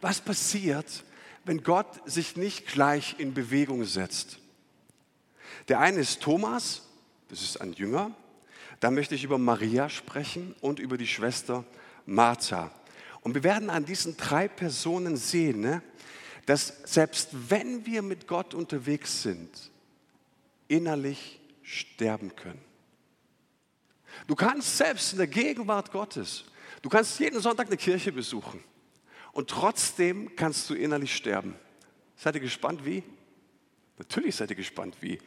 Was 0.00 0.20
passiert, 0.20 1.04
wenn 1.44 1.62
Gott 1.62 1.86
sich 2.08 2.36
nicht 2.36 2.66
gleich 2.66 3.16
in 3.18 3.34
Bewegung 3.34 3.84
setzt? 3.84 4.38
Der 5.68 5.80
eine 5.80 6.00
ist 6.00 6.20
Thomas, 6.20 6.82
das 7.28 7.42
ist 7.42 7.60
ein 7.60 7.72
Jünger. 7.72 8.14
Da 8.80 8.90
möchte 8.90 9.14
ich 9.14 9.24
über 9.24 9.38
Maria 9.38 9.88
sprechen 9.88 10.54
und 10.60 10.78
über 10.78 10.98
die 10.98 11.06
Schwester 11.06 11.64
Martha. 12.04 12.70
Und 13.22 13.34
wir 13.34 13.42
werden 13.42 13.70
an 13.70 13.84
diesen 13.84 14.16
drei 14.16 14.48
Personen 14.48 15.16
sehen, 15.16 15.60
ne, 15.60 15.82
dass 16.44 16.74
selbst 16.84 17.30
wenn 17.48 17.86
wir 17.86 18.02
mit 18.02 18.28
Gott 18.28 18.54
unterwegs 18.54 19.22
sind, 19.22 19.70
innerlich 20.68 21.40
sterben 21.62 22.36
können. 22.36 22.60
Du 24.26 24.34
kannst 24.34 24.76
selbst 24.76 25.12
in 25.12 25.18
der 25.18 25.26
Gegenwart 25.26 25.90
Gottes, 25.90 26.44
du 26.82 26.88
kannst 26.88 27.18
jeden 27.18 27.40
Sonntag 27.40 27.66
eine 27.66 27.76
Kirche 27.76 28.12
besuchen 28.12 28.62
und 29.36 29.50
trotzdem 29.50 30.34
kannst 30.34 30.70
du 30.70 30.74
innerlich 30.74 31.14
sterben. 31.14 31.56
Seid 32.16 32.36
ihr 32.36 32.40
gespannt, 32.40 32.86
wie? 32.86 33.02
Natürlich 33.98 34.34
seid 34.34 34.48
ihr 34.48 34.56
gespannt, 34.56 34.96
wie. 35.02 35.18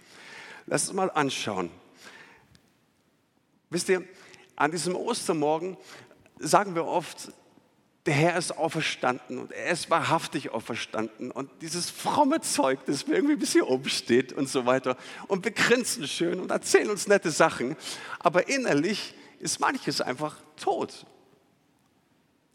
Lass 0.66 0.88
uns 0.88 0.96
mal 0.96 1.12
anschauen. 1.12 1.70
Wisst 3.70 3.88
ihr, 3.88 4.04
an 4.56 4.72
diesem 4.72 4.96
Ostermorgen 4.96 5.78
sagen 6.40 6.74
wir 6.74 6.86
oft, 6.86 7.32
der 8.08 8.16
Herr 8.16 8.36
ist 8.36 8.58
auferstanden 8.58 9.38
und 9.38 9.52
er 9.52 9.68
ist 9.68 9.92
wahrhaftig 9.92 10.50
auferstanden. 10.50 11.30
Und 11.30 11.52
dieses 11.62 11.92
fromme 11.92 12.42
Zeug, 12.42 12.80
das 12.88 13.06
mir 13.06 13.14
irgendwie 13.14 13.36
bis 13.36 13.52
hier 13.52 13.68
oben 13.70 13.90
steht 13.90 14.34
und 14.34 14.50
so 14.50 14.66
weiter. 14.66 14.98
Und 15.28 15.46
wir 15.46 15.52
grinsen 15.52 16.08
schön 16.08 16.40
und 16.40 16.50
erzählen 16.50 16.90
uns 16.90 17.06
nette 17.06 17.30
Sachen. 17.30 17.76
Aber 18.18 18.50
innerlich 18.50 19.14
ist 19.38 19.60
manches 19.60 20.02
einfach 20.02 20.38
tot. 20.56 21.06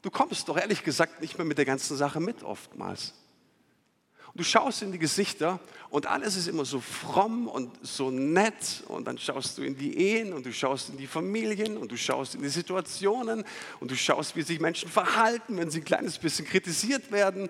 Du 0.04 0.10
kommst 0.10 0.50
doch 0.50 0.58
ehrlich 0.58 0.84
gesagt 0.84 1.22
nicht 1.22 1.38
mehr 1.38 1.46
mit 1.46 1.56
der 1.56 1.64
ganzen 1.64 1.96
Sache 1.96 2.20
mit 2.20 2.42
oftmals. 2.42 3.14
Du 4.34 4.44
schaust 4.44 4.82
in 4.82 4.92
die 4.92 4.98
Gesichter 4.98 5.60
und 5.88 6.04
alles 6.04 6.36
ist 6.36 6.46
immer 6.46 6.66
so 6.66 6.78
fromm 6.78 7.48
und 7.48 7.70
so 7.80 8.10
nett 8.10 8.84
und 8.88 9.06
dann 9.06 9.16
schaust 9.16 9.56
du 9.56 9.62
in 9.62 9.78
die 9.78 9.96
Ehen 9.96 10.34
und 10.34 10.44
du 10.44 10.52
schaust 10.52 10.90
in 10.90 10.98
die 10.98 11.06
Familien 11.06 11.78
und 11.78 11.90
du 11.90 11.96
schaust 11.96 12.34
in 12.34 12.42
die 12.42 12.50
Situationen 12.50 13.44
und 13.80 13.90
du 13.90 13.96
schaust, 13.96 14.36
wie 14.36 14.42
sich 14.42 14.60
Menschen 14.60 14.90
verhalten, 14.90 15.56
wenn 15.56 15.70
sie 15.70 15.80
ein 15.80 15.86
kleines 15.86 16.18
bisschen 16.18 16.44
kritisiert 16.44 17.10
werden. 17.10 17.48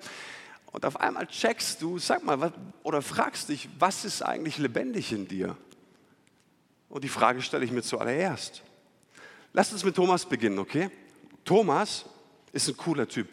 Und 0.71 0.87
auf 0.87 1.01
einmal 1.01 1.27
checkst 1.27 1.83
du, 1.83 1.99
sag 1.99 2.23
mal, 2.23 2.53
oder 2.85 3.03
fragst 3.03 3.49
dich, 3.49 3.69
was 3.81 4.05
ist 4.05 4.23
eigentlich 4.23 4.59
lebendig 4.59 5.11
in 5.11 5.27
dir? 5.27 5.57
Und 6.89 7.03
die 7.03 7.09
Frage 7.09 7.43
stelle 7.43 7.65
ich 7.65 7.73
mir 7.73 7.83
zuallererst. 7.83 8.63
Lass 9.53 9.73
uns 9.73 9.83
mit 9.83 9.97
Thomas 9.97 10.25
beginnen, 10.25 10.61
okay? 10.61 10.89
Thomas 11.45 12.05
ist 12.55 12.69
ein 12.69 12.77
cooler 12.77 13.07
Typ. 13.09 13.29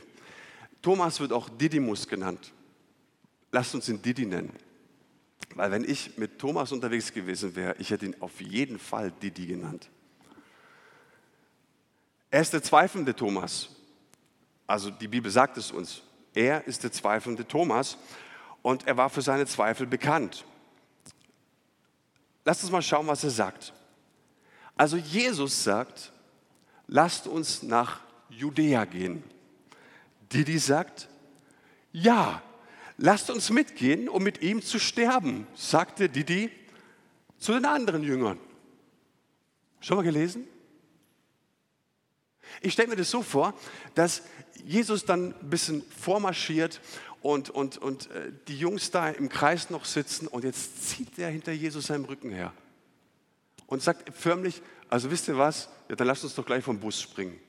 Thomas 0.81 1.19
wird 1.19 1.31
auch 1.31 1.47
Didymus 1.47 2.07
genannt 2.07 2.51
lasst 3.51 3.75
uns 3.75 3.89
ihn 3.89 4.01
Didi 4.01 4.25
nennen. 4.25 4.55
Weil 5.55 5.71
wenn 5.71 5.83
ich 5.83 6.17
mit 6.17 6.39
Thomas 6.39 6.71
unterwegs 6.71 7.11
gewesen 7.11 7.55
wäre, 7.55 7.75
ich 7.77 7.91
hätte 7.91 8.05
ihn 8.05 8.15
auf 8.21 8.39
jeden 8.39 8.79
Fall 8.79 9.11
Didi 9.11 9.45
genannt. 9.45 9.89
Er 12.29 12.41
ist 12.41 12.53
der 12.53 12.63
zweifelnde 12.63 13.13
Thomas. 13.13 13.69
Also 14.65 14.89
die 14.89 15.09
Bibel 15.09 15.29
sagt 15.29 15.57
es 15.57 15.71
uns. 15.71 16.01
Er 16.33 16.65
ist 16.65 16.83
der 16.83 16.93
zweifelnde 16.93 17.45
Thomas 17.45 17.97
und 18.61 18.87
er 18.87 18.95
war 18.95 19.09
für 19.09 19.21
seine 19.21 19.45
Zweifel 19.45 19.85
bekannt. 19.85 20.45
Lasst 22.45 22.63
uns 22.63 22.71
mal 22.71 22.81
schauen, 22.81 23.07
was 23.07 23.25
er 23.25 23.31
sagt. 23.31 23.73
Also 24.77 24.95
Jesus 24.95 25.65
sagt, 25.65 26.13
lasst 26.87 27.27
uns 27.27 27.63
nach 27.63 27.99
Judäa 28.41 28.85
gehen. 28.85 29.23
Didi 30.33 30.57
sagt, 30.57 31.07
ja, 31.91 32.41
lasst 32.97 33.29
uns 33.29 33.49
mitgehen, 33.49 34.09
um 34.09 34.23
mit 34.23 34.41
ihm 34.41 34.61
zu 34.61 34.79
sterben, 34.79 35.47
sagte 35.55 36.09
Didi 36.09 36.49
zu 37.37 37.53
den 37.53 37.65
anderen 37.65 38.03
Jüngern. 38.03 38.39
Schon 39.79 39.97
mal 39.97 40.03
gelesen? 40.03 40.47
Ich 42.61 42.73
stelle 42.73 42.89
mir 42.89 42.95
das 42.95 43.09
so 43.09 43.21
vor, 43.21 43.53
dass 43.95 44.23
Jesus 44.63 45.05
dann 45.05 45.33
ein 45.33 45.49
bisschen 45.49 45.83
vormarschiert 45.83 46.81
und, 47.21 47.49
und, 47.49 47.77
und 47.77 48.09
äh, 48.11 48.31
die 48.47 48.57
Jungs 48.57 48.91
da 48.91 49.09
im 49.09 49.29
Kreis 49.29 49.69
noch 49.69 49.85
sitzen 49.85 50.27
und 50.27 50.43
jetzt 50.43 50.89
zieht 50.89 51.17
er 51.17 51.29
hinter 51.29 51.51
Jesus 51.51 51.87
seinem 51.87 52.05
Rücken 52.05 52.31
her 52.31 52.53
und 53.67 53.81
sagt 53.81 54.15
förmlich, 54.15 54.61
also 54.89 55.09
wisst 55.09 55.27
ihr 55.27 55.37
was, 55.37 55.69
ja, 55.87 55.95
dann 55.95 56.07
lasst 56.07 56.23
uns 56.23 56.35
doch 56.35 56.45
gleich 56.45 56.63
vom 56.63 56.79
Bus 56.79 56.99
springen. 57.01 57.39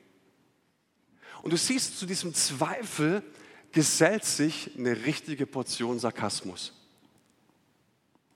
Und 1.43 1.51
du 1.51 1.57
siehst 1.57 1.99
zu 1.99 2.05
diesem 2.05 2.33
Zweifel, 2.33 3.21
gesellt 3.73 4.23
sich 4.23 4.71
eine 4.77 5.05
richtige 5.05 5.45
Portion 5.45 5.99
Sarkasmus. 5.99 6.71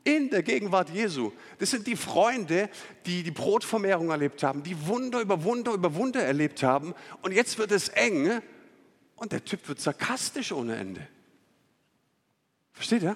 In 0.04 0.30
der 0.30 0.44
Gegenwart 0.44 0.90
Jesu. 0.90 1.32
Das 1.58 1.72
sind 1.72 1.88
die 1.88 1.96
Freunde, 1.96 2.70
die 3.06 3.24
die 3.24 3.32
Brotvermehrung 3.32 4.10
erlebt 4.10 4.44
haben, 4.44 4.62
die 4.62 4.88
Wunder 4.88 5.22
über 5.22 5.44
Wunder 5.46 5.72
über 5.72 5.96
Wunder 5.96 6.22
erlebt 6.22 6.64
haben. 6.64 6.94
Und 7.22 7.32
jetzt 7.32 7.58
wird 7.58 7.72
es 7.72 7.88
eng 7.90 8.42
und 9.16 9.32
der 9.32 9.46
Typ 9.46 9.68
wird 9.70 9.80
sarkastisch 9.80 10.52
ohne 10.52 10.76
Ende. 10.76 11.08
Versteht 12.74 13.04
ihr? 13.04 13.16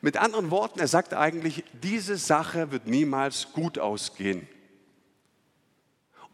Mit 0.00 0.16
anderen 0.16 0.50
Worten, 0.50 0.80
er 0.80 0.88
sagt 0.88 1.14
eigentlich, 1.14 1.62
diese 1.80 2.16
Sache 2.16 2.72
wird 2.72 2.88
niemals 2.88 3.52
gut 3.52 3.78
ausgehen. 3.78 4.48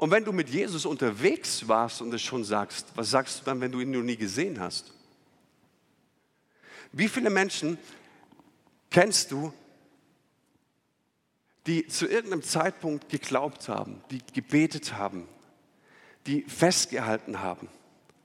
Und 0.02 0.10
wenn 0.10 0.24
du 0.24 0.32
mit 0.32 0.48
Jesus 0.48 0.84
unterwegs 0.84 1.68
warst 1.68 2.02
und 2.02 2.12
es 2.12 2.22
schon 2.22 2.42
sagst, 2.42 2.88
was 2.96 3.10
sagst 3.10 3.38
du 3.38 3.44
dann, 3.44 3.60
wenn 3.60 3.70
du 3.70 3.78
ihn 3.78 3.92
noch 3.92 4.02
nie 4.02 4.16
gesehen 4.16 4.58
hast? 4.58 4.92
Wie 6.90 7.06
viele 7.06 7.30
Menschen 7.30 7.78
kennst 8.90 9.30
du, 9.30 9.52
die 11.68 11.86
zu 11.86 12.08
irgendeinem 12.08 12.42
Zeitpunkt 12.42 13.10
geglaubt 13.10 13.68
haben, 13.68 14.02
die 14.10 14.18
gebetet 14.32 14.94
haben, 14.94 15.28
die 16.26 16.42
festgehalten 16.48 17.38
haben, 17.38 17.68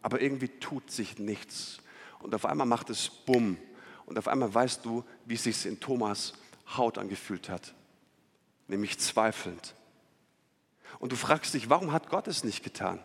aber 0.01 0.19
irgendwie 0.19 0.47
tut 0.47 0.89
sich 0.89 1.19
nichts. 1.19 1.77
Und 2.21 2.33
auf 2.33 2.47
einmal 2.47 2.65
macht 2.65 2.89
es 2.89 3.07
Bumm. 3.07 3.59
Und 4.07 4.17
auf 4.17 4.27
einmal 4.27 4.51
weißt 4.51 4.83
du, 4.83 5.05
wie 5.27 5.35
es 5.35 5.43
sich 5.43 5.63
in 5.67 5.79
Thomas 5.79 6.33
Haut 6.75 6.97
angefühlt 6.97 7.49
hat, 7.49 7.75
nämlich 8.67 8.97
zweifelnd. 8.97 9.75
Und 10.99 11.11
du 11.11 11.15
fragst 11.15 11.53
dich, 11.53 11.69
warum 11.69 11.91
hat 11.91 12.09
Gott 12.09 12.27
es 12.27 12.43
nicht 12.43 12.63
getan? 12.63 12.99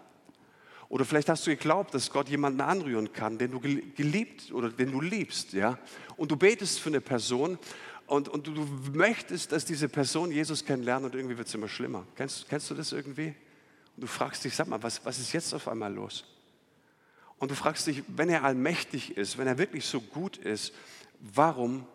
Oder 0.89 1.05
vielleicht 1.05 1.31
hast 1.31 1.47
du 1.47 1.51
geglaubt, 1.51 1.95
dass 1.95 2.11
Gott 2.11 2.29
jemanden 2.29 2.61
anrühren 2.61 3.13
kann, 3.13 3.39
den 3.39 3.51
du 3.51 3.61
geliebt 3.61 4.53
oder 4.53 4.69
den 4.69 4.93
du 4.93 5.01
liebst, 5.01 5.55
ja? 5.55 5.79
Und 6.17 6.31
du 6.31 6.37
betest 6.37 6.81
für 6.81 6.91
eine 6.91 7.01
Person 7.01 7.59
und, 8.07 8.29
und 8.29 8.47
du, 8.47 8.69
möchtest, 8.93 9.53
dass 9.53 9.65
diese 9.65 9.89
Person 9.89 10.31
Jesus 10.31 10.65
kennenlernt 10.67 11.07
und 11.07 11.15
irgendwie 11.15 11.39
wird 11.39 11.49
es 11.49 11.55
immer 11.55 11.69
schlimmer. 11.69 12.07
Kennst, 12.15 12.47
kennst 12.47 12.71
du 12.71 12.75
das 12.75 12.93
irgendwie? 12.93 13.29
Und 13.97 14.03
du 14.03 14.07
fragst 14.07 14.45
dich, 14.45 14.55
sag 14.55 14.69
mal, 14.69 14.83
was, 14.83 15.03
was 15.05 15.19
ist 15.19 15.33
jetzt 15.33 15.55
auf 15.55 15.67
einmal 15.67 15.95
los? 15.95 16.25
Und 17.39 17.51
du 17.51 17.55
fragst 17.55 17.87
dich, 17.87 18.03
wenn 18.09 18.29
er 18.29 18.45
allmächtig 18.45 19.17
ist, 19.17 19.39
wenn 19.39 19.47
er 19.47 19.57
wirklich 19.57 19.87
so 19.87 20.01
gut 20.01 20.37
ist, 20.37 20.75
warum 21.21 21.87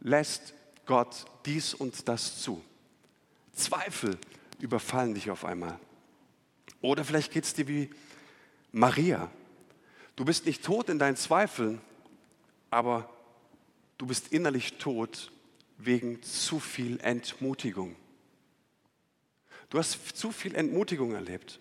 lässt 0.00 0.52
Gott 0.84 1.24
dies 1.46 1.72
und 1.72 2.08
das 2.08 2.42
zu? 2.42 2.62
Zweifel 3.54 4.18
überfallen 4.60 5.14
dich 5.14 5.30
auf 5.30 5.44
einmal. 5.44 5.78
Oder 6.80 7.04
vielleicht 7.04 7.32
geht 7.32 7.44
es 7.44 7.54
dir 7.54 7.68
wie 7.68 7.90
Maria. 8.72 9.30
Du 10.16 10.24
bist 10.24 10.46
nicht 10.46 10.64
tot 10.64 10.88
in 10.88 10.98
deinen 10.98 11.16
Zweifeln, 11.16 11.80
aber 12.70 13.10
du 13.98 14.06
bist 14.06 14.32
innerlich 14.32 14.74
tot 14.78 15.32
wegen 15.78 16.22
zu 16.22 16.60
viel 16.60 17.00
Entmutigung. 17.00 17.96
Du 19.70 19.78
hast 19.78 20.16
zu 20.16 20.30
viel 20.30 20.54
Entmutigung 20.54 21.12
erlebt. 21.12 21.58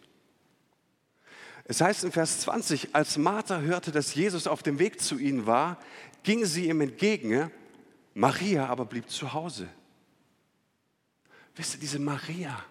Es 1.65 1.81
heißt 1.81 2.03
in 2.03 2.11
Vers 2.11 2.41
20, 2.41 2.93
als 2.93 3.17
Martha 3.17 3.59
hörte, 3.59 3.91
dass 3.91 4.13
Jesus 4.13 4.47
auf 4.47 4.63
dem 4.63 4.79
Weg 4.79 4.99
zu 4.99 5.17
ihnen 5.17 5.45
war, 5.45 5.79
ging 6.23 6.45
sie 6.45 6.67
ihm 6.67 6.81
entgegen, 6.81 7.49
Maria 8.13 8.67
aber 8.67 8.85
blieb 8.85 9.09
zu 9.09 9.33
Hause. 9.33 9.69
Wisst 11.55 11.75
ihr, 11.75 11.79
diese 11.79 11.99
Maria, 11.99 12.63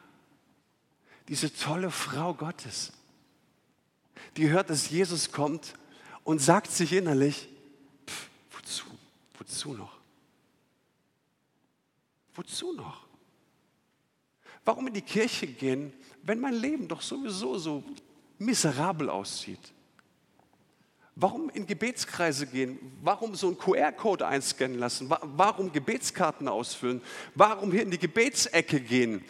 diese 1.32 1.50
tolle 1.50 1.90
Frau 1.90 2.34
Gottes, 2.34 2.92
die 4.36 4.50
hört, 4.50 4.68
dass 4.68 4.90
Jesus 4.90 5.32
kommt 5.32 5.72
und 6.24 6.42
sagt 6.42 6.70
sich 6.70 6.92
innerlich, 6.92 7.48
pff, 8.06 8.28
wozu, 8.50 8.84
wozu 9.38 9.72
noch? 9.72 9.96
Wozu 12.34 12.74
noch? 12.74 13.06
Warum 14.66 14.88
in 14.88 14.92
die 14.92 15.00
Kirche 15.00 15.46
gehen, 15.46 15.94
wenn 16.22 16.38
mein 16.38 16.52
Leben 16.52 16.86
doch 16.86 17.00
sowieso 17.00 17.56
so 17.56 17.82
miserabel 18.38 19.08
aussieht? 19.08 19.72
Warum 21.14 21.48
in 21.48 21.66
Gebetskreise 21.66 22.46
gehen? 22.46 22.78
Warum 23.00 23.34
so 23.36 23.46
einen 23.46 23.56
QR-Code 23.56 24.26
einscannen 24.26 24.78
lassen? 24.78 25.08
Warum 25.08 25.72
Gebetskarten 25.72 26.46
ausfüllen? 26.46 27.00
Warum 27.34 27.72
hier 27.72 27.84
in 27.84 27.90
die 27.90 27.98
Gebetsecke 27.98 28.80
gehen? 28.80 29.24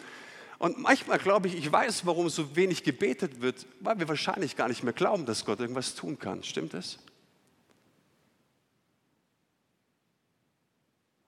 Und 0.62 0.78
manchmal 0.78 1.18
glaube 1.18 1.48
ich, 1.48 1.56
ich 1.56 1.72
weiß, 1.72 2.06
warum 2.06 2.28
so 2.28 2.54
wenig 2.54 2.84
gebetet 2.84 3.40
wird, 3.40 3.66
weil 3.80 3.98
wir 3.98 4.06
wahrscheinlich 4.06 4.54
gar 4.54 4.68
nicht 4.68 4.84
mehr 4.84 4.92
glauben, 4.92 5.26
dass 5.26 5.44
Gott 5.44 5.58
irgendwas 5.58 5.96
tun 5.96 6.20
kann. 6.20 6.44
Stimmt 6.44 6.72
es? 6.74 7.00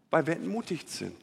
Weil 0.08 0.28
wir 0.28 0.34
entmutigt 0.36 0.88
sind. 0.88 1.18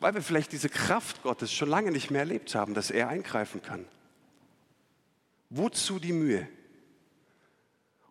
Weil 0.00 0.14
wir 0.14 0.20
vielleicht 0.20 0.50
diese 0.50 0.68
Kraft 0.68 1.22
Gottes 1.22 1.52
schon 1.52 1.68
lange 1.68 1.92
nicht 1.92 2.10
mehr 2.10 2.22
erlebt 2.22 2.56
haben, 2.56 2.74
dass 2.74 2.90
er 2.90 3.06
eingreifen 3.06 3.62
kann. 3.62 3.84
Wozu 5.48 6.00
die 6.00 6.12
Mühe? 6.12 6.48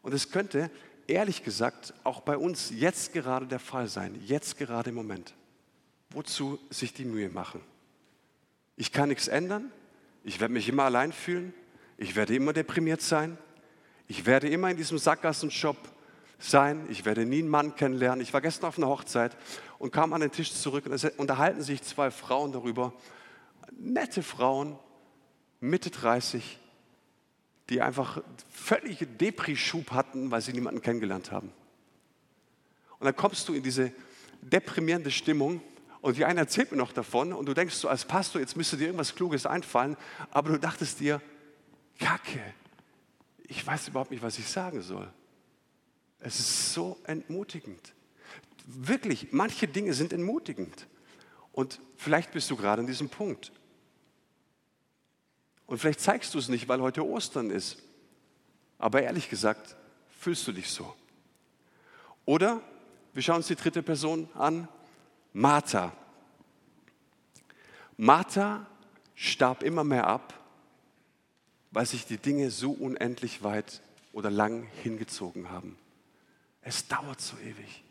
Und 0.03 0.13
es 0.13 0.31
könnte, 0.31 0.71
ehrlich 1.05 1.43
gesagt, 1.43 1.93
auch 2.05 2.21
bei 2.21 2.37
uns 2.37 2.69
jetzt 2.69 3.11
gerade 3.11 3.45
der 3.45 3.59
Fall 3.59 3.89
sein, 3.89 4.17
jetzt 4.25 4.57
gerade 4.57 4.91
im 4.91 4.95
Moment. 4.95 5.33
Wozu 6.11 6.59
sich 6.69 6.93
die 6.93 7.03
Mühe 7.03 7.27
machen? 7.27 7.59
Ich 8.77 8.91
kann 8.91 9.09
nichts 9.09 9.27
ändern, 9.27 9.71
ich 10.23 10.39
werde 10.39 10.53
mich 10.53 10.67
immer 10.67 10.83
allein 10.83 11.13
fühlen, 11.13 11.53
ich 11.97 12.15
werde 12.15 12.35
immer 12.35 12.51
deprimiert 12.51 13.01
sein, 13.01 13.37
ich 14.07 14.25
werde 14.25 14.49
immer 14.49 14.69
in 14.69 14.77
diesem 14.77 14.97
Sackgassenjob 14.97 15.77
sein, 16.39 16.85
ich 16.89 17.05
werde 17.05 17.25
nie 17.25 17.39
einen 17.39 17.49
Mann 17.49 17.75
kennenlernen. 17.75 18.21
Ich 18.21 18.33
war 18.33 18.41
gestern 18.41 18.67
auf 18.67 18.77
einer 18.77 18.87
Hochzeit 18.87 19.35
und 19.79 19.91
kam 19.91 20.13
an 20.13 20.21
den 20.21 20.31
Tisch 20.31 20.53
zurück 20.53 20.85
und 20.85 20.91
es 20.91 21.05
unterhalten 21.05 21.61
sich 21.61 21.81
zwei 21.81 22.11
Frauen 22.11 22.51
darüber, 22.51 22.93
nette 23.71 24.21
Frauen, 24.21 24.77
Mitte 25.59 25.89
30, 25.89 26.59
die 27.69 27.81
einfach 27.81 28.21
völlige 28.51 29.07
Depri-Schub 29.07 29.91
hatten, 29.91 30.29
weil 30.29 30.41
sie 30.41 30.53
niemanden 30.53 30.81
kennengelernt 30.81 31.31
haben. 31.31 31.51
Und 32.99 33.05
dann 33.05 33.15
kommst 33.15 33.47
du 33.47 33.53
in 33.53 33.63
diese 33.63 33.91
deprimierende 34.41 35.11
Stimmung 35.11 35.61
und 36.05 36.17
die 36.17 36.25
eine 36.25 36.41
erzählt 36.41 36.69
mir 36.69 36.77
noch 36.77 36.93
davon 36.93 37.33
und 37.33 37.47
du 37.47 37.55
denkst 37.55 37.73
so 37.73 37.89
als 37.89 38.05
Pastor, 38.05 38.39
jetzt 38.39 38.55
müsste 38.55 38.77
dir 38.77 38.85
irgendwas 38.85 39.15
Kluges 39.15 39.47
einfallen, 39.47 39.97
aber 40.29 40.51
du 40.51 40.59
dachtest 40.59 40.99
dir, 40.99 41.19
Kacke, 41.97 42.43
ich 43.47 43.65
weiß 43.65 43.87
überhaupt 43.87 44.11
nicht, 44.11 44.21
was 44.21 44.37
ich 44.37 44.47
sagen 44.47 44.83
soll. 44.83 45.11
Es 46.19 46.39
ist 46.39 46.75
so 46.75 46.99
entmutigend. 47.05 47.95
Wirklich, 48.67 49.29
manche 49.31 49.67
Dinge 49.67 49.95
sind 49.95 50.13
entmutigend. 50.13 50.85
Und 51.51 51.81
vielleicht 51.95 52.33
bist 52.33 52.51
du 52.51 52.55
gerade 52.55 52.81
an 52.81 52.87
diesem 52.87 53.09
Punkt. 53.09 53.51
Und 55.65 55.79
vielleicht 55.79 56.01
zeigst 56.01 56.35
du 56.35 56.37
es 56.37 56.49
nicht, 56.49 56.67
weil 56.67 56.81
heute 56.81 57.03
Ostern 57.03 57.49
ist. 57.49 57.81
Aber 58.77 59.01
ehrlich 59.01 59.27
gesagt, 59.27 59.75
fühlst 60.19 60.47
du 60.47 60.51
dich 60.51 60.69
so. 60.69 60.95
Oder 62.25 62.61
wir 63.13 63.23
schauen 63.23 63.37
uns 63.37 63.47
die 63.47 63.55
dritte 63.55 63.81
Person 63.81 64.29
an, 64.35 64.67
Martha. 65.37 65.91
Martha 67.97 68.65
starb 69.15 69.63
immer 69.63 69.83
mehr 69.83 70.07
ab, 70.07 70.33
weil 71.71 71.85
sich 71.85 72.05
die 72.05 72.15
Dinge 72.15 72.51
so 72.51 72.71
unendlich 72.71 73.43
weit 73.43 73.81
oder 74.13 74.31
lang 74.31 74.65
hingezogen 74.81 75.49
haben. 75.49 75.77
Es 76.61 76.87
dauert 76.87 77.19
so 77.19 77.35
ewig. 77.39 77.83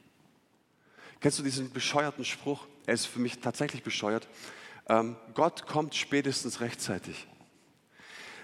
Kennst 1.20 1.38
du 1.38 1.42
diesen 1.42 1.70
bescheuerten 1.70 2.24
Spruch? 2.24 2.66
Er 2.86 2.94
ist 2.94 3.04
für 3.04 3.20
mich 3.20 3.40
tatsächlich 3.40 3.82
bescheuert. 3.82 4.26
Ähm, 4.88 5.14
Gott 5.34 5.66
kommt 5.66 5.94
spätestens 5.94 6.62
rechtzeitig. 6.62 7.26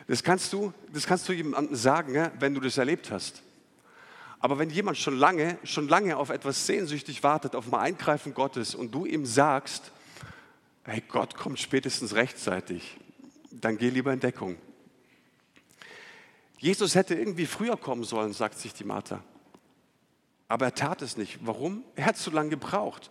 Das 0.09 0.23
kannst 0.23 0.53
du, 0.53 0.75
das 0.93 1.07
kannst 1.07 1.27
du 1.27 1.33
jemandem 1.33 1.75
sagen, 1.75 2.33
wenn 2.39 2.53
du 2.53 2.61
das 2.61 2.77
erlebt 2.77 3.11
hast. 3.11 3.43
Aber 4.40 4.59
wenn 4.59 4.70
jemand 4.70 4.96
schon 4.96 5.16
lange, 5.16 5.59
schon 5.64 5.87
lange 5.87 6.16
auf 6.16 6.31
etwas 6.31 6.66
sehnsüchtig 6.66 7.22
wartet, 7.22 7.55
auf 7.55 7.70
ein 7.72 7.79
Eingreifen 7.79 8.33
Gottes 8.33 8.74
und 8.74 8.92
du 8.92 9.05
ihm 9.05 9.26
sagst, 9.26 9.92
hey, 10.85 11.03
Gott 11.07 11.37
kommt 11.37 11.61
spätestens 11.61 12.14
rechtzeitig, 12.14 12.98
dann 13.50 13.76
geh 13.76 13.90
lieber 13.90 14.12
in 14.12 14.20
Deckung. 14.20 14.57
Jesus 16.59 16.94
hätte 16.94 17.14
irgendwie 17.14 17.46
früher 17.46 17.76
kommen 17.76 18.05
sollen, 18.05 18.33
sagt 18.33 18.59
sich 18.59 18.72
die 18.72 18.85
Martha. 18.85 19.22
Aber 20.48 20.66
er 20.66 20.74
tat 20.74 21.00
es 21.03 21.16
nicht. 21.16 21.38
Warum? 21.42 21.85
Er 21.94 22.07
hat 22.07 22.16
zu 22.16 22.31
lange 22.31 22.50
gebraucht. 22.50 23.11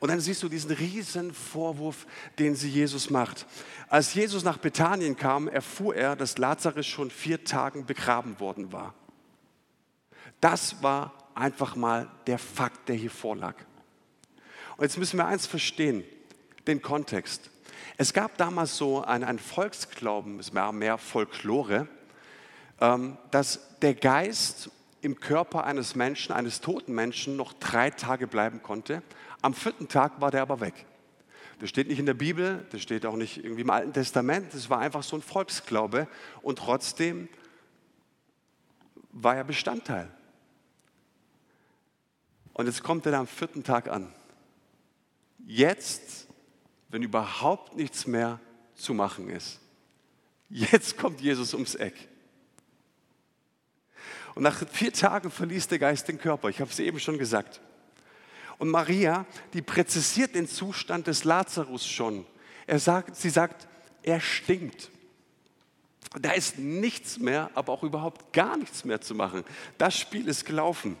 Und 0.00 0.10
dann 0.10 0.20
siehst 0.20 0.42
du 0.42 0.48
diesen 0.48 0.72
riesen 0.72 1.32
Vorwurf, 1.32 2.06
den 2.38 2.56
sie 2.56 2.68
Jesus 2.68 3.10
macht. 3.10 3.46
Als 3.88 4.12
Jesus 4.12 4.44
nach 4.44 4.58
Bethanien 4.58 5.16
kam, 5.16 5.48
erfuhr 5.48 5.94
er, 5.94 6.14
dass 6.14 6.36
Lazarus 6.36 6.86
schon 6.86 7.10
vier 7.10 7.44
Tagen 7.44 7.86
begraben 7.86 8.38
worden 8.38 8.72
war. 8.72 8.94
Das 10.44 10.82
war 10.82 11.14
einfach 11.34 11.74
mal 11.74 12.10
der 12.26 12.38
Fakt, 12.38 12.90
der 12.90 12.96
hier 12.96 13.10
vorlag. 13.10 13.54
Und 14.76 14.82
jetzt 14.82 14.98
müssen 14.98 15.16
wir 15.16 15.24
eins 15.24 15.46
verstehen, 15.46 16.04
den 16.66 16.82
Kontext. 16.82 17.48
Es 17.96 18.12
gab 18.12 18.36
damals 18.36 18.76
so 18.76 19.02
einen, 19.02 19.38
Volksglauben, 19.38 20.38
es 20.38 20.54
war 20.54 20.70
mehr 20.72 20.98
Folklore, 20.98 21.88
ähm, 22.78 23.16
dass 23.30 23.78
der 23.80 23.94
Geist 23.94 24.68
im 25.00 25.18
Körper 25.18 25.64
eines 25.64 25.94
Menschen, 25.94 26.34
eines 26.34 26.60
toten 26.60 26.92
Menschen, 26.94 27.38
noch 27.38 27.54
drei 27.54 27.88
Tage 27.88 28.26
bleiben 28.26 28.62
konnte. 28.62 29.02
Am 29.40 29.54
vierten 29.54 29.88
Tag 29.88 30.20
war 30.20 30.30
der 30.30 30.42
aber 30.42 30.60
weg. 30.60 30.84
Das 31.58 31.70
steht 31.70 31.88
nicht 31.88 32.00
in 32.00 32.04
der 32.04 32.12
Bibel, 32.12 32.66
das 32.70 32.82
steht 32.82 33.06
auch 33.06 33.16
nicht 33.16 33.42
irgendwie 33.42 33.62
im 33.62 33.70
Alten 33.70 33.94
Testament, 33.94 34.52
das 34.52 34.68
war 34.68 34.80
einfach 34.80 35.04
so 35.04 35.16
ein 35.16 35.22
Volksglaube 35.22 36.06
und 36.42 36.58
trotzdem 36.58 37.30
war 39.10 39.36
er 39.36 39.44
Bestandteil. 39.44 40.10
Und 42.54 42.66
jetzt 42.66 42.82
kommt 42.82 43.04
er 43.04 43.18
am 43.18 43.26
vierten 43.26 43.62
Tag 43.64 43.88
an. 43.88 44.12
Jetzt, 45.46 46.28
wenn 46.88 47.02
überhaupt 47.02 47.76
nichts 47.76 48.06
mehr 48.06 48.40
zu 48.74 48.94
machen 48.94 49.28
ist, 49.28 49.60
jetzt 50.48 50.96
kommt 50.96 51.20
Jesus 51.20 51.52
ums 51.52 51.74
Eck. 51.74 52.08
Und 54.34 54.44
nach 54.44 54.66
vier 54.68 54.92
Tagen 54.92 55.30
verließ 55.30 55.68
der 55.68 55.78
Geist 55.78 56.08
den 56.08 56.18
Körper. 56.18 56.48
Ich 56.48 56.60
habe 56.60 56.70
es 56.70 56.78
eben 56.78 56.98
schon 56.98 57.18
gesagt. 57.18 57.60
Und 58.58 58.68
Maria, 58.70 59.26
die 59.52 59.62
präzisiert 59.62 60.34
den 60.34 60.48
Zustand 60.48 61.06
des 61.08 61.24
Lazarus 61.24 61.86
schon. 61.86 62.24
Er 62.66 62.78
sagt, 62.78 63.16
sie 63.16 63.30
sagt, 63.30 63.68
er 64.02 64.20
stinkt. 64.20 64.90
Da 66.20 66.32
ist 66.32 66.58
nichts 66.58 67.18
mehr, 67.18 67.50
aber 67.54 67.72
auch 67.72 67.82
überhaupt 67.82 68.32
gar 68.32 68.56
nichts 68.56 68.84
mehr 68.84 69.00
zu 69.00 69.14
machen. 69.14 69.44
Das 69.78 69.98
Spiel 69.98 70.28
ist 70.28 70.44
gelaufen. 70.44 70.96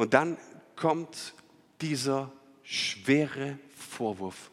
Und 0.00 0.14
dann 0.14 0.38
kommt 0.76 1.34
dieser 1.82 2.32
schwere 2.62 3.58
Vorwurf. 3.76 4.50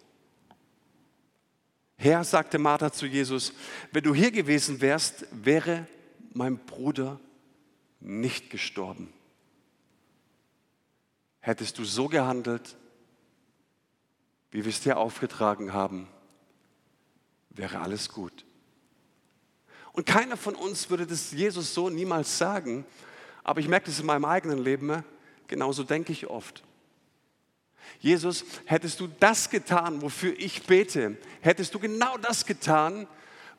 Herr, 1.95 2.25
sagte 2.25 2.59
Martha 2.59 2.91
zu 2.91 3.05
Jesus, 3.05 3.53
wenn 3.93 4.03
du 4.03 4.13
hier 4.13 4.31
gewesen 4.31 4.81
wärst, 4.81 5.25
wäre 5.31 5.87
mein 6.33 6.57
Bruder 6.57 7.21
nicht 8.01 8.49
gestorben. 8.49 9.13
Hättest 11.39 11.77
du 11.77 11.85
so 11.85 12.09
gehandelt, 12.09 12.75
wie 14.51 14.65
wir 14.65 14.69
es 14.69 14.81
dir 14.81 14.97
aufgetragen 14.97 15.71
haben, 15.71 16.09
wäre 17.51 17.79
alles 17.79 18.09
gut. 18.09 18.43
Und 19.93 20.05
keiner 20.05 20.35
von 20.35 20.55
uns 20.55 20.89
würde 20.89 21.07
das 21.07 21.31
Jesus 21.31 21.73
so 21.73 21.89
niemals 21.89 22.37
sagen, 22.37 22.85
aber 23.45 23.61
ich 23.61 23.69
merke 23.69 23.85
das 23.85 24.01
in 24.01 24.07
meinem 24.07 24.25
eigenen 24.25 24.61
Leben, 24.61 25.05
genauso 25.47 25.83
denke 25.83 26.11
ich 26.11 26.27
oft. 26.27 26.63
Jesus, 27.99 28.45
hättest 28.65 28.99
du 28.99 29.07
das 29.19 29.49
getan, 29.49 30.01
wofür 30.01 30.37
ich 30.37 30.63
bete, 30.63 31.17
hättest 31.41 31.73
du 31.73 31.79
genau 31.79 32.17
das 32.17 32.45
getan, 32.45 33.07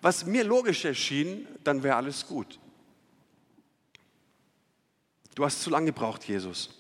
was 0.01 0.25
mir 0.25 0.45
logisch 0.45 0.85
erschien, 0.85 1.47
dann 1.65 1.83
wäre 1.83 1.97
alles 1.97 2.27
gut. 2.27 2.59
Du 5.35 5.45
hast 5.45 5.63
zu 5.63 5.71
lange 5.71 5.87
gebraucht, 5.87 6.25
Jesus. 6.25 6.71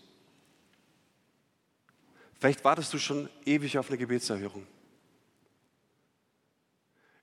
Vielleicht 2.38 2.64
wartest 2.64 2.92
du 2.92 2.98
schon 2.98 3.28
ewig 3.44 3.78
auf 3.78 3.88
eine 3.88 3.98
Gebetserhörung. 3.98 4.66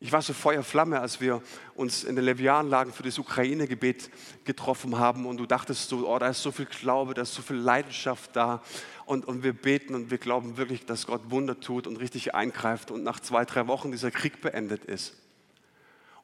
Ich 0.01 0.11
war 0.11 0.21
so 0.21 0.33
Feuerflamme, 0.33 0.99
als 0.99 1.21
wir 1.21 1.41
uns 1.73 2.03
in 2.03 2.17
den 2.17 2.25
Levianlagen 2.25 2.91
für 2.91 3.03
das 3.03 3.17
Ukraine-Gebet 3.17 4.09
getroffen 4.43 4.99
haben 4.99 5.25
und 5.25 5.37
du 5.37 5.45
dachtest 5.45 5.87
so, 5.87 6.07
oh, 6.07 6.19
da 6.19 6.27
ist 6.27 6.43
so 6.43 6.51
viel 6.51 6.65
Glaube, 6.65 7.13
da 7.13 7.21
ist 7.21 7.33
so 7.33 7.41
viel 7.41 7.55
Leidenschaft 7.55 8.35
da 8.35 8.61
und, 9.05 9.25
und 9.25 9.43
wir 9.43 9.53
beten 9.53 9.95
und 9.95 10.11
wir 10.11 10.17
glauben 10.17 10.57
wirklich, 10.57 10.85
dass 10.85 11.07
Gott 11.07 11.31
Wunder 11.31 11.59
tut 11.61 11.87
und 11.87 11.95
richtig 11.97 12.35
eingreift 12.35 12.91
und 12.91 13.03
nach 13.03 13.21
zwei, 13.21 13.45
drei 13.45 13.67
Wochen 13.67 13.91
dieser 13.91 14.11
Krieg 14.11 14.41
beendet 14.41 14.83
ist. 14.83 15.15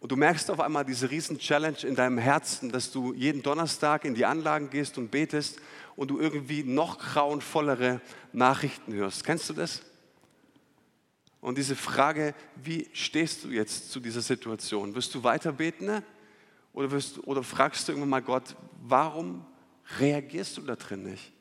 Und 0.02 0.12
du 0.12 0.18
merkst 0.18 0.52
auf 0.52 0.60
einmal 0.60 0.84
diese 0.84 1.10
riesen 1.10 1.38
Challenge 1.38 1.78
in 1.84 1.96
deinem 1.96 2.18
Herzen, 2.18 2.72
dass 2.72 2.92
du 2.92 3.14
jeden 3.14 3.42
Donnerstag 3.42 4.04
in 4.04 4.16
die 4.16 4.26
Anlagen 4.26 4.70
gehst 4.70 4.98
und 4.98 5.12
betest 5.12 5.60
und 5.96 6.10
du 6.10 6.20
irgendwie 6.20 6.64
noch 6.64 6.98
grauenvollere 6.98 8.02
Nachrichten 8.34 8.94
hörst. 8.94 9.24
Kennst 9.24 9.50
du 9.50 9.54
das? 9.54 9.84
Und 11.42 11.58
diese 11.58 11.76
Frage, 11.76 12.36
wie 12.64 12.88
stehst 12.94 13.44
du 13.44 13.50
jetzt 13.50 13.92
zu 13.92 14.00
dieser 14.00 14.22
Situation? 14.22 14.94
Wirst 14.94 15.14
du 15.16 15.24
weiter 15.24 15.52
beten 15.52 16.04
oder, 16.72 16.92
wirst, 16.92 17.28
oder 17.28 17.42
fragst 17.42 17.88
du 17.88 17.92
irgendwann 17.92 18.10
mal 18.10 18.22
Gott, 18.22 18.56
warum 18.84 19.44
reagierst 20.00 20.58
du 20.58 20.62
da 20.62 20.76
drin 20.76 21.04
nicht? 21.04 21.34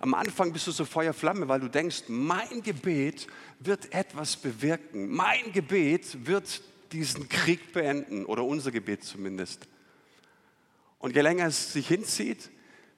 Am 0.00 0.12
Anfang 0.14 0.52
bist 0.52 0.66
du 0.66 0.72
so 0.72 0.84
Feuerflamme, 0.84 1.48
weil 1.48 1.60
du 1.60 1.68
denkst, 1.68 2.04
mein 2.08 2.62
Gebet 2.62 3.28
wird 3.60 3.92
etwas 3.94 4.36
bewirken. 4.36 5.08
Mein 5.08 5.52
Gebet 5.52 6.26
wird 6.26 6.60
diesen 6.92 7.28
Krieg 7.28 7.72
beenden 7.72 8.24
oder 8.24 8.44
unser 8.44 8.70
Gebet 8.70 9.04
zumindest. 9.04 9.66
Und 10.98 11.14
je 11.14 11.22
länger 11.22 11.46
es 11.46 11.72
sich 11.72 11.88
hinzieht, 11.88 12.50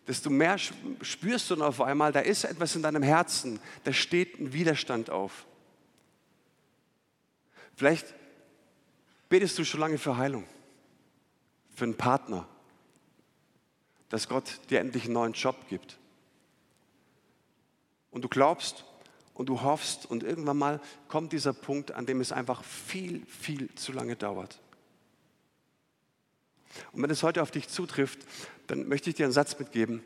desto 0.09 0.31
mehr 0.31 0.57
spürst 0.59 1.51
du 1.51 1.57
dann 1.57 1.69
auf 1.69 1.81
einmal, 1.81 2.13
da 2.13 2.21
ist 2.21 2.45
etwas 2.45 2.75
in 2.75 2.83
deinem 2.83 3.03
Herzen, 3.03 3.61
da 3.85 3.93
steht 3.93 4.41
ein 4.41 4.53
Widerstand 4.53 5.11
auf. 5.11 5.47
Vielleicht 7.81 8.15
betest 9.31 9.59
du 9.59 9.65
schon 9.65 9.81
lange 9.81 9.97
für 9.97 10.19
Heilung, 10.19 10.45
für 11.75 11.85
einen 11.85 11.97
Partner, 11.97 12.47
dass 14.11 14.29
Gott 14.29 14.61
dir 14.69 14.81
endlich 14.81 15.05
einen 15.05 15.15
neuen 15.15 15.33
Job 15.33 15.57
gibt. 15.71 15.99
Und 18.11 18.21
du 18.21 18.29
glaubst, 18.29 18.85
und 19.33 19.47
du 19.47 19.63
hoffst 19.63 20.05
und 20.05 20.23
irgendwann 20.25 20.59
mal 20.59 20.81
kommt 21.09 21.33
dieser 21.33 21.55
Punkt, 21.55 21.93
an 21.93 22.05
dem 22.05 22.21
es 22.21 22.33
einfach 22.33 22.63
viel, 22.65 23.25
viel 23.25 23.75
zu 23.77 23.93
lange 23.93 24.15
dauert. 24.15 24.61
Und 26.93 27.03
wenn 27.03 27.09
es 27.09 27.23
heute 27.23 27.41
auf 27.41 27.51
dich 27.51 27.67
zutrifft, 27.67 28.19
dann 28.67 28.89
möchte 28.89 29.09
ich 29.09 29.17
dir 29.17 29.25
einen 29.25 29.33
Satz 29.33 29.59
mitgeben, 29.59 30.03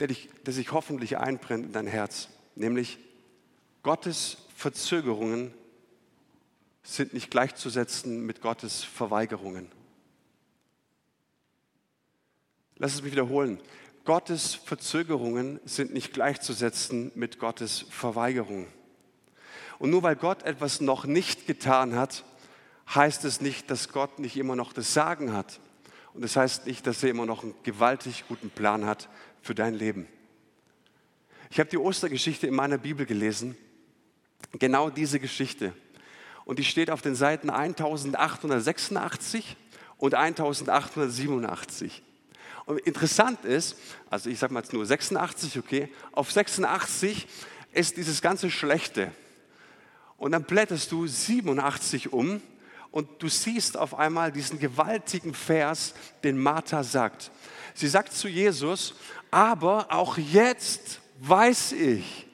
der, 0.00 0.08
dich, 0.08 0.28
der 0.44 0.52
sich 0.52 0.70
hoffentlich 0.70 1.16
einbrennt 1.16 1.64
in 1.64 1.72
dein 1.72 1.86
Herz, 1.86 2.28
nämlich 2.56 2.98
Gottes 3.82 4.36
Verzögerungen 4.54 5.54
sind 6.88 7.12
nicht 7.12 7.30
gleichzusetzen 7.30 8.24
mit 8.24 8.40
Gottes 8.40 8.82
Verweigerungen. 8.82 9.70
Lass 12.76 12.94
es 12.94 13.02
mich 13.02 13.12
wiederholen. 13.12 13.60
Gottes 14.06 14.54
Verzögerungen 14.54 15.60
sind 15.66 15.92
nicht 15.92 16.14
gleichzusetzen 16.14 17.12
mit 17.14 17.38
Gottes 17.38 17.84
Verweigerung. 17.90 18.68
Und 19.78 19.90
nur 19.90 20.02
weil 20.02 20.16
Gott 20.16 20.44
etwas 20.44 20.80
noch 20.80 21.04
nicht 21.04 21.46
getan 21.46 21.94
hat, 21.94 22.24
heißt 22.94 23.26
es 23.26 23.42
nicht, 23.42 23.70
dass 23.70 23.90
Gott 23.90 24.18
nicht 24.18 24.38
immer 24.38 24.56
noch 24.56 24.72
das 24.72 24.94
Sagen 24.94 25.34
hat. 25.34 25.60
Und 26.14 26.22
das 26.22 26.36
heißt 26.36 26.66
nicht, 26.66 26.86
dass 26.86 27.02
er 27.02 27.10
immer 27.10 27.26
noch 27.26 27.42
einen 27.42 27.54
gewaltig 27.64 28.24
guten 28.28 28.48
Plan 28.48 28.86
hat 28.86 29.10
für 29.42 29.54
dein 29.54 29.74
Leben. 29.74 30.08
Ich 31.50 31.60
habe 31.60 31.68
die 31.68 31.76
Ostergeschichte 31.76 32.46
in 32.46 32.54
meiner 32.54 32.78
Bibel 32.78 33.04
gelesen, 33.04 33.58
genau 34.58 34.88
diese 34.88 35.20
Geschichte. 35.20 35.74
Und 36.48 36.58
die 36.58 36.64
steht 36.64 36.90
auf 36.90 37.02
den 37.02 37.14
Seiten 37.14 37.50
1886 37.50 39.54
und 39.98 40.14
1887. 40.14 42.02
Und 42.64 42.80
interessant 42.80 43.44
ist, 43.44 43.76
also 44.08 44.30
ich 44.30 44.38
sage 44.38 44.54
mal 44.54 44.60
jetzt 44.60 44.72
nur 44.72 44.86
86, 44.86 45.58
okay, 45.58 45.92
auf 46.10 46.32
86 46.32 47.26
ist 47.72 47.98
dieses 47.98 48.22
ganze 48.22 48.50
Schlechte. 48.50 49.12
Und 50.16 50.32
dann 50.32 50.44
blätterst 50.44 50.90
du 50.90 51.06
87 51.06 52.14
um 52.14 52.40
und 52.92 53.22
du 53.22 53.28
siehst 53.28 53.76
auf 53.76 53.94
einmal 53.94 54.32
diesen 54.32 54.58
gewaltigen 54.58 55.34
Vers, 55.34 55.92
den 56.24 56.38
Martha 56.38 56.82
sagt. 56.82 57.30
Sie 57.74 57.88
sagt 57.88 58.14
zu 58.14 58.26
Jesus, 58.26 58.94
aber 59.30 59.92
auch 59.92 60.16
jetzt 60.16 61.00
weiß 61.20 61.72
ich, 61.72 62.26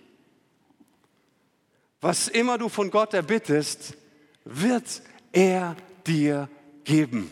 was 2.00 2.29
immer 2.29 2.59
du 2.59 2.68
von 2.68 2.92
Gott 2.92 3.12
erbittest, 3.12 3.96
wird 4.45 5.03
er 5.33 5.77
dir 6.07 6.49
geben. 6.85 7.31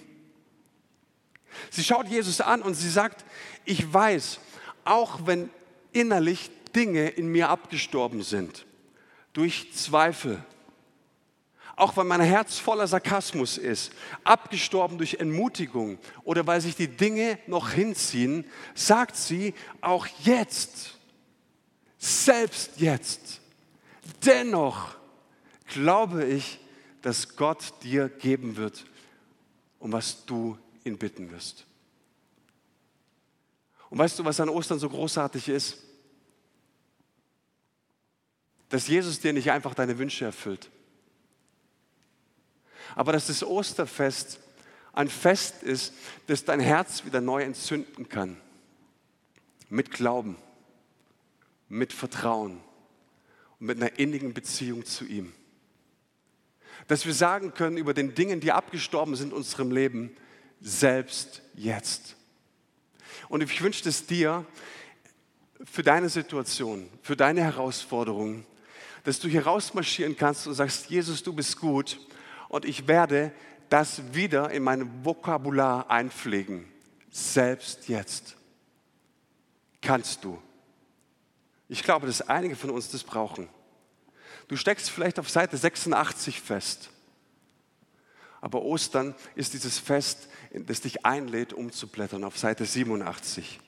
Sie 1.70 1.84
schaut 1.84 2.08
Jesus 2.08 2.40
an 2.40 2.62
und 2.62 2.74
sie 2.74 2.90
sagt, 2.90 3.24
ich 3.64 3.92
weiß, 3.92 4.40
auch 4.84 5.26
wenn 5.26 5.50
innerlich 5.92 6.50
Dinge 6.74 7.08
in 7.08 7.28
mir 7.28 7.50
abgestorben 7.50 8.22
sind, 8.22 8.64
durch 9.32 9.72
Zweifel, 9.74 10.42
auch 11.76 11.96
wenn 11.96 12.06
mein 12.06 12.20
Herz 12.20 12.58
voller 12.58 12.86
Sarkasmus 12.86 13.58
ist, 13.58 13.92
abgestorben 14.24 14.98
durch 14.98 15.14
Entmutigung 15.14 15.98
oder 16.24 16.46
weil 16.46 16.60
sich 16.60 16.76
die 16.76 16.88
Dinge 16.88 17.38
noch 17.46 17.70
hinziehen, 17.70 18.44
sagt 18.74 19.16
sie 19.16 19.54
auch 19.80 20.06
jetzt, 20.22 20.98
selbst 21.98 22.72
jetzt, 22.78 23.40
dennoch 24.24 24.96
glaube 25.66 26.24
ich, 26.24 26.58
dass 27.02 27.36
Gott 27.36 27.74
dir 27.82 28.08
geben 28.08 28.56
wird, 28.56 28.86
um 29.78 29.92
was 29.92 30.24
du 30.24 30.56
ihn 30.84 30.96
bitten 30.96 31.30
wirst. 31.30 31.66
Und 33.90 33.98
weißt 33.98 34.18
du, 34.18 34.24
was 34.24 34.40
an 34.40 34.48
Ostern 34.48 34.78
so 34.78 34.88
großartig 34.88 35.48
ist? 35.48 35.78
Dass 38.68 38.88
Jesus 38.88 39.20
dir 39.20 39.34
nicht 39.34 39.50
einfach 39.50 39.74
deine 39.74 39.98
Wünsche 39.98 40.24
erfüllt, 40.24 40.70
aber 42.94 43.12
dass 43.12 43.26
das 43.26 43.44
Osterfest 43.44 44.40
ein 44.92 45.08
Fest 45.08 45.62
ist, 45.62 45.94
das 46.26 46.44
dein 46.44 46.60
Herz 46.60 47.04
wieder 47.04 47.20
neu 47.20 47.42
entzünden 47.42 48.08
kann. 48.08 48.36
Mit 49.68 49.90
Glauben, 49.90 50.36
mit 51.68 51.92
Vertrauen 51.92 52.60
und 53.58 53.66
mit 53.66 53.78
einer 53.78 53.98
innigen 53.98 54.34
Beziehung 54.34 54.84
zu 54.84 55.06
ihm. 55.06 55.32
Dass 56.88 57.06
wir 57.06 57.14
sagen 57.14 57.54
können 57.54 57.76
über 57.76 57.94
den 57.94 58.14
Dingen, 58.14 58.40
die 58.40 58.52
abgestorben 58.52 59.16
sind 59.16 59.30
in 59.30 59.36
unserem 59.36 59.70
Leben, 59.70 60.16
selbst 60.60 61.42
jetzt. 61.54 62.16
Und 63.28 63.42
ich 63.42 63.62
wünsche 63.62 63.88
es 63.88 64.06
dir 64.06 64.44
für 65.64 65.82
deine 65.82 66.08
Situation, 66.08 66.88
für 67.02 67.16
deine 67.16 67.42
Herausforderungen, 67.42 68.44
dass 69.04 69.20
du 69.20 69.28
hier 69.28 69.46
rausmarschieren 69.46 70.16
kannst 70.16 70.46
und 70.46 70.54
sagst, 70.54 70.90
Jesus, 70.90 71.22
du 71.22 71.32
bist 71.32 71.58
gut 71.58 71.98
und 72.48 72.64
ich 72.64 72.86
werde 72.86 73.32
das 73.68 74.14
wieder 74.14 74.50
in 74.50 74.62
meinem 74.62 75.04
Vokabular 75.04 75.90
einpflegen. 75.90 76.68
Selbst 77.10 77.88
jetzt 77.88 78.36
kannst 79.80 80.24
du. 80.24 80.40
Ich 81.68 81.82
glaube, 81.82 82.06
dass 82.06 82.20
einige 82.22 82.54
von 82.54 82.70
uns 82.70 82.90
das 82.90 83.02
brauchen. 83.02 83.48
Du 84.52 84.58
steckst 84.58 84.90
vielleicht 84.90 85.18
auf 85.18 85.30
Seite 85.30 85.56
86 85.56 86.38
fest. 86.42 86.90
Aber 88.42 88.60
Ostern 88.60 89.14
ist 89.34 89.54
dieses 89.54 89.78
Fest, 89.78 90.28
das 90.52 90.82
dich 90.82 91.06
einlädt, 91.06 91.54
umzublättern 91.54 92.22
auf 92.22 92.36
Seite 92.36 92.66
87. 92.66 93.60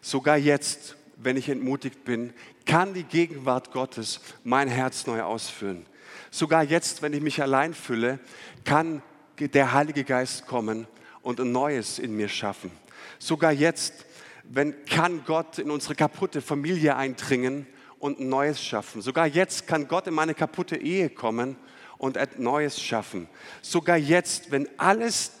Sogar 0.00 0.36
jetzt, 0.36 0.96
wenn 1.14 1.36
ich 1.36 1.48
entmutigt 1.48 2.02
bin, 2.04 2.34
kann 2.64 2.92
die 2.92 3.04
Gegenwart 3.04 3.70
Gottes 3.70 4.20
mein 4.42 4.66
Herz 4.66 5.06
neu 5.06 5.22
ausfüllen. 5.22 5.86
Sogar 6.32 6.64
jetzt, 6.64 7.02
wenn 7.02 7.12
ich 7.12 7.22
mich 7.22 7.40
allein 7.40 7.72
fühle, 7.72 8.18
kann 8.64 9.02
der 9.38 9.74
Heilige 9.74 10.02
Geist 10.02 10.48
kommen 10.48 10.88
und 11.22 11.38
ein 11.38 11.52
Neues 11.52 12.00
in 12.00 12.16
mir 12.16 12.28
schaffen. 12.28 12.72
Sogar 13.20 13.52
jetzt, 13.52 14.06
wenn 14.42 14.74
kann 14.86 15.24
Gott 15.24 15.60
in 15.60 15.70
unsere 15.70 15.94
kaputte 15.94 16.42
Familie 16.42 16.96
eindringen 16.96 17.68
und 17.98 18.20
Neues 18.20 18.62
schaffen. 18.62 19.02
Sogar 19.02 19.26
jetzt 19.26 19.66
kann 19.66 19.88
Gott 19.88 20.06
in 20.06 20.14
meine 20.14 20.34
kaputte 20.34 20.76
Ehe 20.76 21.10
kommen 21.10 21.56
und 21.98 22.18
ein 22.18 22.28
Neues 22.38 22.80
schaffen. 22.80 23.28
Sogar 23.62 23.96
jetzt, 23.96 24.50
wenn 24.50 24.68
alles 24.78 25.32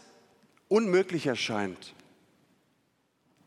unmöglich 0.68 1.26
erscheint, 1.26 1.94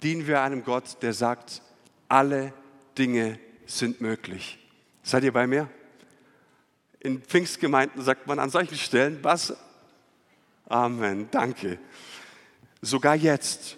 dienen 0.03 0.27
wir 0.27 0.41
einem 0.41 0.63
Gott, 0.63 0.97
der 1.01 1.13
sagt, 1.13 1.61
alle 2.07 2.53
Dinge 2.97 3.39
sind 3.65 4.01
möglich. 4.01 4.59
Seid 5.03 5.23
ihr 5.23 5.33
bei 5.33 5.47
mir? 5.47 5.69
In 6.99 7.21
Pfingstgemeinden 7.21 8.01
sagt 8.01 8.27
man 8.27 8.39
an 8.39 8.49
solchen 8.49 8.77
Stellen, 8.77 9.19
was? 9.21 9.55
Amen, 10.65 11.27
danke. 11.31 11.79
Sogar 12.81 13.15
jetzt 13.15 13.77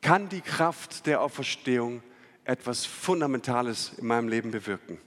kann 0.00 0.28
die 0.28 0.40
Kraft 0.40 1.06
der 1.06 1.20
Auferstehung 1.20 2.02
etwas 2.44 2.84
Fundamentales 2.84 3.92
in 3.98 4.06
meinem 4.06 4.28
Leben 4.28 4.50
bewirken. 4.50 4.98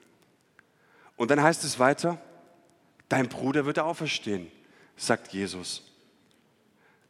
Und 1.16 1.32
dann 1.32 1.42
heißt 1.42 1.64
es 1.64 1.80
weiter, 1.80 2.20
dein 3.10 3.30
Bruder 3.30 3.66
wird 3.66 3.80
auferstehen, 3.80 4.52
sagt 4.96 5.34
Jesus. 5.34 5.84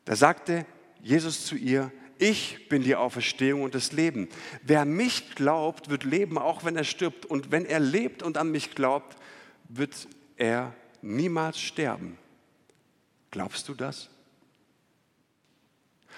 Da 0.05 0.15
sagte 0.15 0.65
Jesus 1.01 1.45
zu 1.45 1.55
ihr, 1.55 1.91
ich 2.17 2.69
bin 2.69 2.81
die 2.81 2.95
Auferstehung 2.95 3.63
und 3.63 3.75
das 3.75 3.91
Leben. 3.91 4.29
Wer 4.61 4.85
mich 4.85 5.35
glaubt, 5.35 5.89
wird 5.89 6.03
leben, 6.03 6.37
auch 6.37 6.63
wenn 6.63 6.77
er 6.77 6.85
stirbt. 6.85 7.25
Und 7.25 7.51
wenn 7.51 7.65
er 7.65 7.79
lebt 7.79 8.23
und 8.23 8.37
an 8.37 8.51
mich 8.51 8.73
glaubt, 8.73 9.17
wird 9.67 10.07
er 10.37 10.73
niemals 11.01 11.59
sterben. 11.59 12.17
Glaubst 13.31 13.67
du 13.67 13.73
das? 13.73 14.09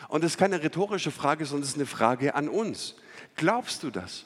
Und 0.07 0.23
das 0.23 0.33
ist 0.33 0.37
keine 0.37 0.61
rhetorische 0.61 1.09
Frage, 1.09 1.45
sondern 1.45 1.63
es 1.63 1.69
ist 1.69 1.75
eine 1.75 1.87
Frage 1.87 2.35
an 2.35 2.47
uns. 2.47 2.95
Glaubst 3.37 3.83
du 3.83 3.89
das? 3.89 4.25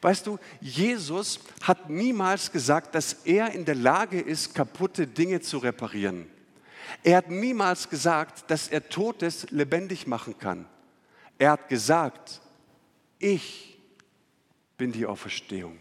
Weißt 0.00 0.26
du, 0.26 0.38
Jesus 0.60 1.40
hat 1.62 1.90
niemals 1.90 2.52
gesagt, 2.52 2.94
dass 2.94 3.14
er 3.24 3.52
in 3.52 3.64
der 3.64 3.74
Lage 3.74 4.20
ist, 4.20 4.54
kaputte 4.54 5.06
Dinge 5.06 5.40
zu 5.40 5.58
reparieren. 5.58 6.26
Er 7.02 7.18
hat 7.18 7.30
niemals 7.30 7.88
gesagt, 7.88 8.50
dass 8.50 8.68
er 8.68 8.88
Totes 8.88 9.50
lebendig 9.50 10.06
machen 10.06 10.38
kann. 10.38 10.66
Er 11.38 11.52
hat 11.52 11.68
gesagt, 11.68 12.40
ich 13.18 13.78
bin 14.76 14.92
die 14.92 15.06
Auferstehung. 15.06 15.78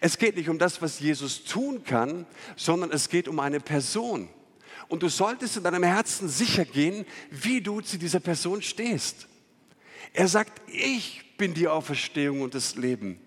Es 0.00 0.18
geht 0.18 0.36
nicht 0.36 0.48
um 0.48 0.58
das, 0.58 0.80
was 0.80 0.98
Jesus 0.98 1.44
tun 1.44 1.84
kann, 1.84 2.26
sondern 2.56 2.90
es 2.90 3.08
geht 3.08 3.28
um 3.28 3.38
eine 3.38 3.60
Person. 3.60 4.28
Und 4.88 5.02
du 5.02 5.08
solltest 5.08 5.56
in 5.56 5.62
deinem 5.64 5.82
Herzen 5.82 6.28
sicher 6.28 6.64
gehen, 6.64 7.04
wie 7.30 7.60
du 7.60 7.80
zu 7.80 7.98
dieser 7.98 8.20
Person 8.20 8.62
stehst. 8.62 9.26
Er 10.12 10.28
sagt, 10.28 10.62
ich 10.68 11.36
bin 11.36 11.54
die 11.54 11.68
Auferstehung 11.68 12.42
und 12.42 12.54
das 12.54 12.76
Leben. 12.76 13.20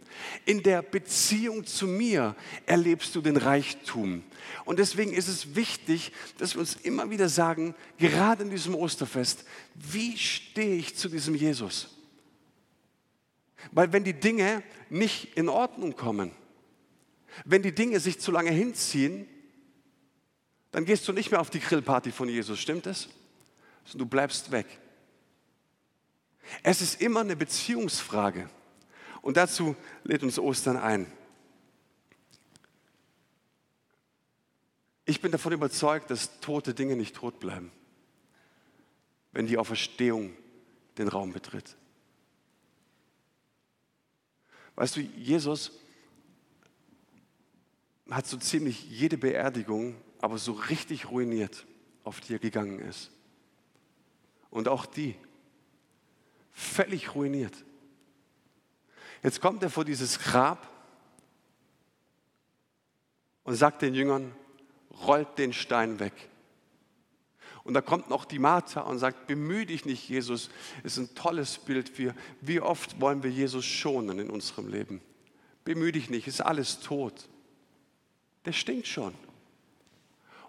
In 0.45 0.63
der 0.63 0.81
Beziehung 0.81 1.65
zu 1.65 1.87
mir 1.87 2.35
erlebst 2.65 3.13
du 3.15 3.21
den 3.21 3.37
Reichtum. 3.37 4.23
Und 4.65 4.79
deswegen 4.79 5.13
ist 5.13 5.27
es 5.27 5.55
wichtig, 5.55 6.11
dass 6.37 6.55
wir 6.55 6.61
uns 6.61 6.75
immer 6.75 7.09
wieder 7.09 7.29
sagen, 7.29 7.75
gerade 7.97 8.43
in 8.43 8.49
diesem 8.49 8.75
Osterfest, 8.75 9.45
wie 9.75 10.17
stehe 10.17 10.75
ich 10.75 10.95
zu 10.95 11.09
diesem 11.09 11.35
Jesus? 11.35 11.89
Weil 13.71 13.91
wenn 13.93 14.03
die 14.03 14.13
Dinge 14.13 14.63
nicht 14.89 15.37
in 15.37 15.49
Ordnung 15.49 15.95
kommen, 15.95 16.31
wenn 17.45 17.61
die 17.61 17.75
Dinge 17.75 17.99
sich 17.99 18.19
zu 18.19 18.31
lange 18.31 18.51
hinziehen, 18.51 19.27
dann 20.71 20.85
gehst 20.85 21.07
du 21.07 21.13
nicht 21.13 21.31
mehr 21.31 21.41
auf 21.41 21.49
die 21.49 21.59
Grillparty 21.59 22.11
von 22.11 22.29
Jesus, 22.29 22.59
stimmt 22.59 22.87
es? 22.87 23.09
Du 23.93 24.05
bleibst 24.05 24.51
weg. 24.51 24.65
Es 26.63 26.81
ist 26.81 27.01
immer 27.01 27.21
eine 27.21 27.35
Beziehungsfrage. 27.35 28.49
Und 29.21 29.37
dazu 29.37 29.75
lädt 30.03 30.23
uns 30.23 30.39
Ostern 30.39 30.77
ein. 30.77 31.11
Ich 35.05 35.21
bin 35.21 35.31
davon 35.31 35.53
überzeugt, 35.53 36.11
dass 36.11 36.39
tote 36.41 36.73
Dinge 36.73 36.95
nicht 36.95 37.15
tot 37.15 37.39
bleiben, 37.39 37.71
wenn 39.31 39.47
die 39.47 39.57
Auferstehung 39.57 40.35
den 40.97 41.07
Raum 41.07 41.31
betritt. 41.31 41.77
Weißt 44.75 44.95
du, 44.95 45.01
Jesus 45.01 45.71
hat 48.09 48.27
so 48.27 48.37
ziemlich 48.37 48.89
jede 48.89 49.17
Beerdigung, 49.17 49.95
aber 50.19 50.37
so 50.37 50.51
richtig 50.53 51.09
ruiniert, 51.09 51.65
auf 52.03 52.19
die 52.19 52.33
er 52.33 52.39
gegangen 52.39 52.79
ist. 52.79 53.11
Und 54.49 54.67
auch 54.67 54.85
die 54.85 55.15
völlig 56.57 57.13
ruiniert. 57.13 57.53
Jetzt 59.21 59.41
kommt 59.41 59.61
er 59.61 59.69
vor 59.69 59.85
dieses 59.85 60.17
Grab 60.17 60.67
und 63.43 63.53
sagt 63.53 63.83
den 63.83 63.93
Jüngern, 63.93 64.33
rollt 65.05 65.37
den 65.37 65.53
Stein 65.53 65.99
weg. 65.99 66.13
Und 67.63 67.75
da 67.75 67.81
kommt 67.81 68.09
noch 68.09 68.25
die 68.25 68.39
Martha 68.39 68.81
und 68.81 68.97
sagt, 68.97 69.27
bemühe 69.27 69.67
dich 69.67 69.85
nicht, 69.85 70.09
Jesus. 70.09 70.49
Ist 70.83 70.97
ein 70.97 71.13
tolles 71.13 71.59
Bild 71.59 71.89
für, 71.89 72.15
wie 72.41 72.59
oft 72.59 72.99
wollen 72.99 73.21
wir 73.21 73.29
Jesus 73.29 73.65
schonen 73.65 74.17
in 74.17 74.29
unserem 74.31 74.67
Leben. 74.67 75.01
Bemühe 75.63 75.91
dich 75.91 76.09
nicht, 76.09 76.27
ist 76.27 76.41
alles 76.41 76.79
tot. 76.79 77.27
Der 78.45 78.53
stinkt 78.53 78.87
schon. 78.87 79.13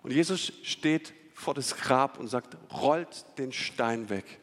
Und 0.02 0.12
Jesus 0.12 0.52
steht 0.62 1.12
vor 1.34 1.52
das 1.54 1.76
Grab 1.76 2.18
und 2.18 2.28
sagt, 2.28 2.56
rollt 2.72 3.26
den 3.36 3.52
Stein 3.52 4.08
weg. 4.08 4.40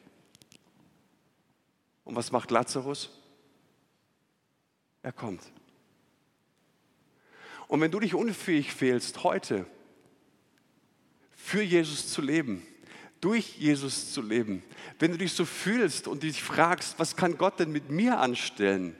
Und 2.06 2.16
was 2.16 2.32
macht 2.32 2.52
Lazarus? 2.52 3.10
Er 5.02 5.12
kommt. 5.12 5.42
Und 7.68 7.82
wenn 7.82 7.92
du 7.92 8.00
dich 8.00 8.14
unfähig 8.14 8.74
fehlst, 8.74 9.24
heute 9.24 9.66
für 11.32 11.62
Jesus 11.62 12.12
zu 12.12 12.22
leben, 12.22 12.66
durch 13.22 13.58
Jesus 13.58 14.14
zu 14.14 14.22
leben, 14.22 14.64
wenn 15.00 15.12
du 15.12 15.18
dich 15.18 15.34
so 15.34 15.46
fühlst 15.46 16.08
und 16.08 16.24
dich 16.24 16.42
fragst, 16.42 17.00
was 17.00 17.16
kann 17.16 17.38
Gott 17.38 17.60
denn 17.60 17.72
mit 17.72 17.90
mir 17.90 18.20
anstellen, 18.20 18.96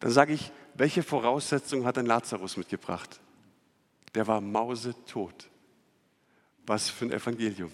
dann 0.00 0.10
sage 0.10 0.34
ich, 0.34 0.52
welche 0.74 1.02
Voraussetzungen 1.02 1.84
hat 1.86 1.98
ein 1.98 2.06
Lazarus 2.06 2.56
mitgebracht? 2.56 3.20
Der 4.14 4.26
war 4.26 4.40
mausetot. 4.40 5.48
Was 6.66 6.90
für 6.90 7.06
ein 7.06 7.12
Evangelium. 7.12 7.72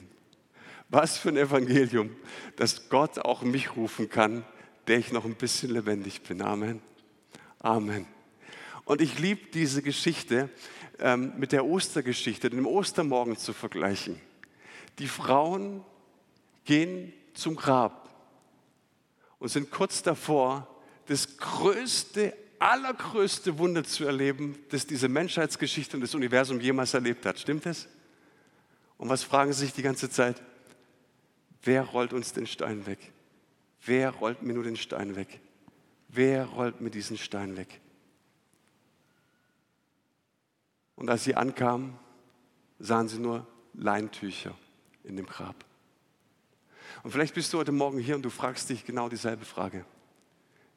Was 0.94 1.18
für 1.18 1.30
ein 1.30 1.36
Evangelium, 1.36 2.14
dass 2.54 2.88
Gott 2.88 3.18
auch 3.18 3.42
mich 3.42 3.74
rufen 3.74 4.08
kann, 4.08 4.44
der 4.86 4.98
ich 4.98 5.10
noch 5.10 5.24
ein 5.24 5.34
bisschen 5.34 5.72
lebendig 5.72 6.22
bin. 6.22 6.40
Amen. 6.40 6.80
Amen. 7.58 8.06
Und 8.84 9.00
ich 9.00 9.18
liebe 9.18 9.40
diese 9.52 9.82
Geschichte 9.82 10.50
ähm, 11.00 11.32
mit 11.36 11.50
der 11.50 11.64
Ostergeschichte, 11.64 12.48
dem 12.48 12.64
Ostermorgen 12.64 13.36
zu 13.36 13.52
vergleichen. 13.52 14.20
Die 15.00 15.08
Frauen 15.08 15.84
gehen 16.64 17.12
zum 17.32 17.56
Grab 17.56 18.08
und 19.40 19.48
sind 19.48 19.72
kurz 19.72 20.00
davor, 20.00 20.68
das 21.06 21.38
größte, 21.38 22.36
allergrößte 22.60 23.58
Wunder 23.58 23.82
zu 23.82 24.04
erleben, 24.04 24.60
das 24.70 24.86
diese 24.86 25.08
Menschheitsgeschichte 25.08 25.96
und 25.96 26.02
das 26.02 26.14
Universum 26.14 26.60
jemals 26.60 26.94
erlebt 26.94 27.26
hat. 27.26 27.40
Stimmt 27.40 27.66
es? 27.66 27.88
Und 28.96 29.08
was 29.08 29.24
fragen 29.24 29.52
sie 29.52 29.64
sich 29.64 29.72
die 29.72 29.82
ganze 29.82 30.08
Zeit? 30.08 30.40
Wer 31.64 31.82
rollt 31.82 32.12
uns 32.12 32.32
den 32.34 32.46
Stein 32.46 32.86
weg? 32.86 33.12
Wer 33.86 34.10
rollt 34.10 34.42
mir 34.42 34.52
nur 34.52 34.64
den 34.64 34.76
Stein 34.76 35.16
weg? 35.16 35.40
Wer 36.08 36.44
rollt 36.44 36.80
mir 36.80 36.90
diesen 36.90 37.16
Stein 37.16 37.56
weg? 37.56 37.80
Und 40.94 41.08
als 41.08 41.24
sie 41.24 41.34
ankamen, 41.34 41.98
sahen 42.78 43.08
sie 43.08 43.18
nur 43.18 43.46
Leintücher 43.72 44.54
in 45.04 45.16
dem 45.16 45.26
Grab. 45.26 45.64
Und 47.02 47.10
vielleicht 47.10 47.34
bist 47.34 47.52
du 47.52 47.58
heute 47.58 47.72
Morgen 47.72 47.98
hier 47.98 48.14
und 48.14 48.22
du 48.22 48.30
fragst 48.30 48.68
dich 48.68 48.84
genau 48.84 49.08
dieselbe 49.08 49.44
Frage. 49.44 49.84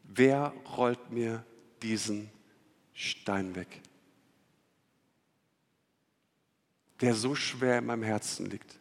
Wer 0.04 0.54
rollt 0.78 1.12
mir 1.12 1.45
diesen 1.82 2.30
Stein 2.93 3.56
weg? 3.56 3.82
Der 7.02 7.13
so 7.13 7.36
schwer 7.36 7.78
in 7.78 7.86
meinem 7.86 8.04
Herzen 8.04 8.50
liegt. 8.50 8.80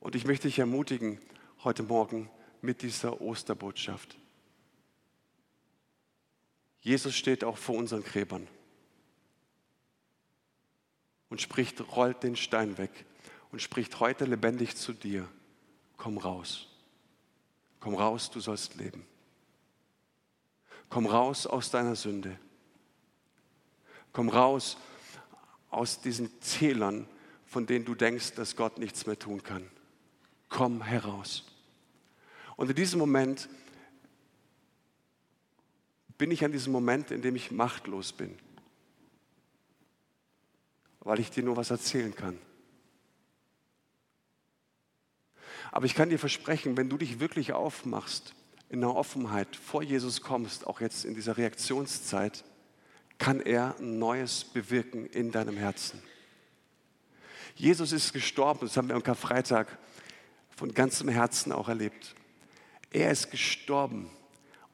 Und 0.00 0.14
ich 0.14 0.24
möchte 0.24 0.48
dich 0.48 0.58
ermutigen, 0.58 1.20
heute 1.62 1.82
Morgen 1.82 2.30
mit 2.62 2.82
dieser 2.82 3.20
Osterbotschaft. 3.20 4.16
Jesus 6.80 7.14
steht 7.14 7.44
auch 7.44 7.58
vor 7.58 7.76
unseren 7.76 8.02
Gräbern 8.02 8.48
und 11.28 11.42
spricht, 11.42 11.94
rollt 11.94 12.22
den 12.22 12.34
Stein 12.34 12.78
weg 12.78 13.04
und 13.52 13.60
spricht 13.60 14.00
heute 14.00 14.24
lebendig 14.24 14.76
zu 14.76 14.94
dir, 14.94 15.28
komm 15.98 16.16
raus. 16.16 16.66
Komm 17.78 17.94
raus, 17.94 18.30
du 18.30 18.40
sollst 18.40 18.76
leben. 18.76 19.06
Komm 20.88 21.06
raus 21.06 21.46
aus 21.46 21.70
deiner 21.70 21.94
Sünde. 21.94 22.38
Komm 24.12 24.28
raus 24.28 24.76
aus 25.70 26.00
diesen 26.00 26.40
Zählern, 26.40 27.06
von 27.46 27.66
denen 27.66 27.84
du 27.84 27.94
denkst, 27.94 28.32
dass 28.34 28.56
Gott 28.56 28.78
nichts 28.78 29.06
mehr 29.06 29.18
tun 29.18 29.42
kann. 29.42 29.70
Komm 30.50 30.82
heraus. 30.82 31.46
Und 32.56 32.68
in 32.68 32.76
diesem 32.76 32.98
Moment 32.98 33.48
bin 36.18 36.30
ich 36.30 36.44
an 36.44 36.52
diesem 36.52 36.70
Moment, 36.70 37.10
in 37.10 37.22
dem 37.22 37.34
ich 37.34 37.50
machtlos 37.50 38.12
bin, 38.12 38.38
weil 41.00 41.18
ich 41.18 41.30
dir 41.30 41.42
nur 41.42 41.56
was 41.56 41.70
erzählen 41.70 42.14
kann. 42.14 42.38
Aber 45.72 45.86
ich 45.86 45.94
kann 45.94 46.10
dir 46.10 46.18
versprechen, 46.18 46.76
wenn 46.76 46.90
du 46.90 46.98
dich 46.98 47.20
wirklich 47.20 47.54
aufmachst, 47.54 48.34
in 48.68 48.80
der 48.80 48.94
Offenheit 48.94 49.56
vor 49.56 49.82
Jesus 49.82 50.20
kommst, 50.20 50.66
auch 50.66 50.80
jetzt 50.80 51.04
in 51.04 51.14
dieser 51.14 51.36
Reaktionszeit, 51.36 52.44
kann 53.18 53.40
er 53.40 53.74
Neues 53.80 54.44
bewirken 54.44 55.06
in 55.06 55.32
deinem 55.32 55.56
Herzen. 55.56 56.02
Jesus 57.54 57.92
ist 57.92 58.12
gestorben, 58.12 58.60
das 58.60 58.76
haben 58.76 58.88
wir 58.88 58.94
am 58.94 59.02
Karfreitag 59.02 59.78
von 60.60 60.74
ganzem 60.74 61.08
Herzen 61.08 61.52
auch 61.52 61.70
erlebt. 61.70 62.14
Er 62.90 63.10
ist 63.10 63.30
gestorben 63.30 64.10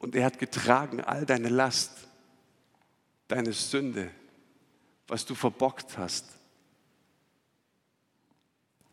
und 0.00 0.16
er 0.16 0.24
hat 0.24 0.40
getragen 0.40 1.00
all 1.00 1.24
deine 1.24 1.48
Last, 1.48 2.08
deine 3.28 3.52
Sünde, 3.52 4.10
was 5.06 5.26
du 5.26 5.36
verbockt 5.36 5.96
hast, 5.96 6.24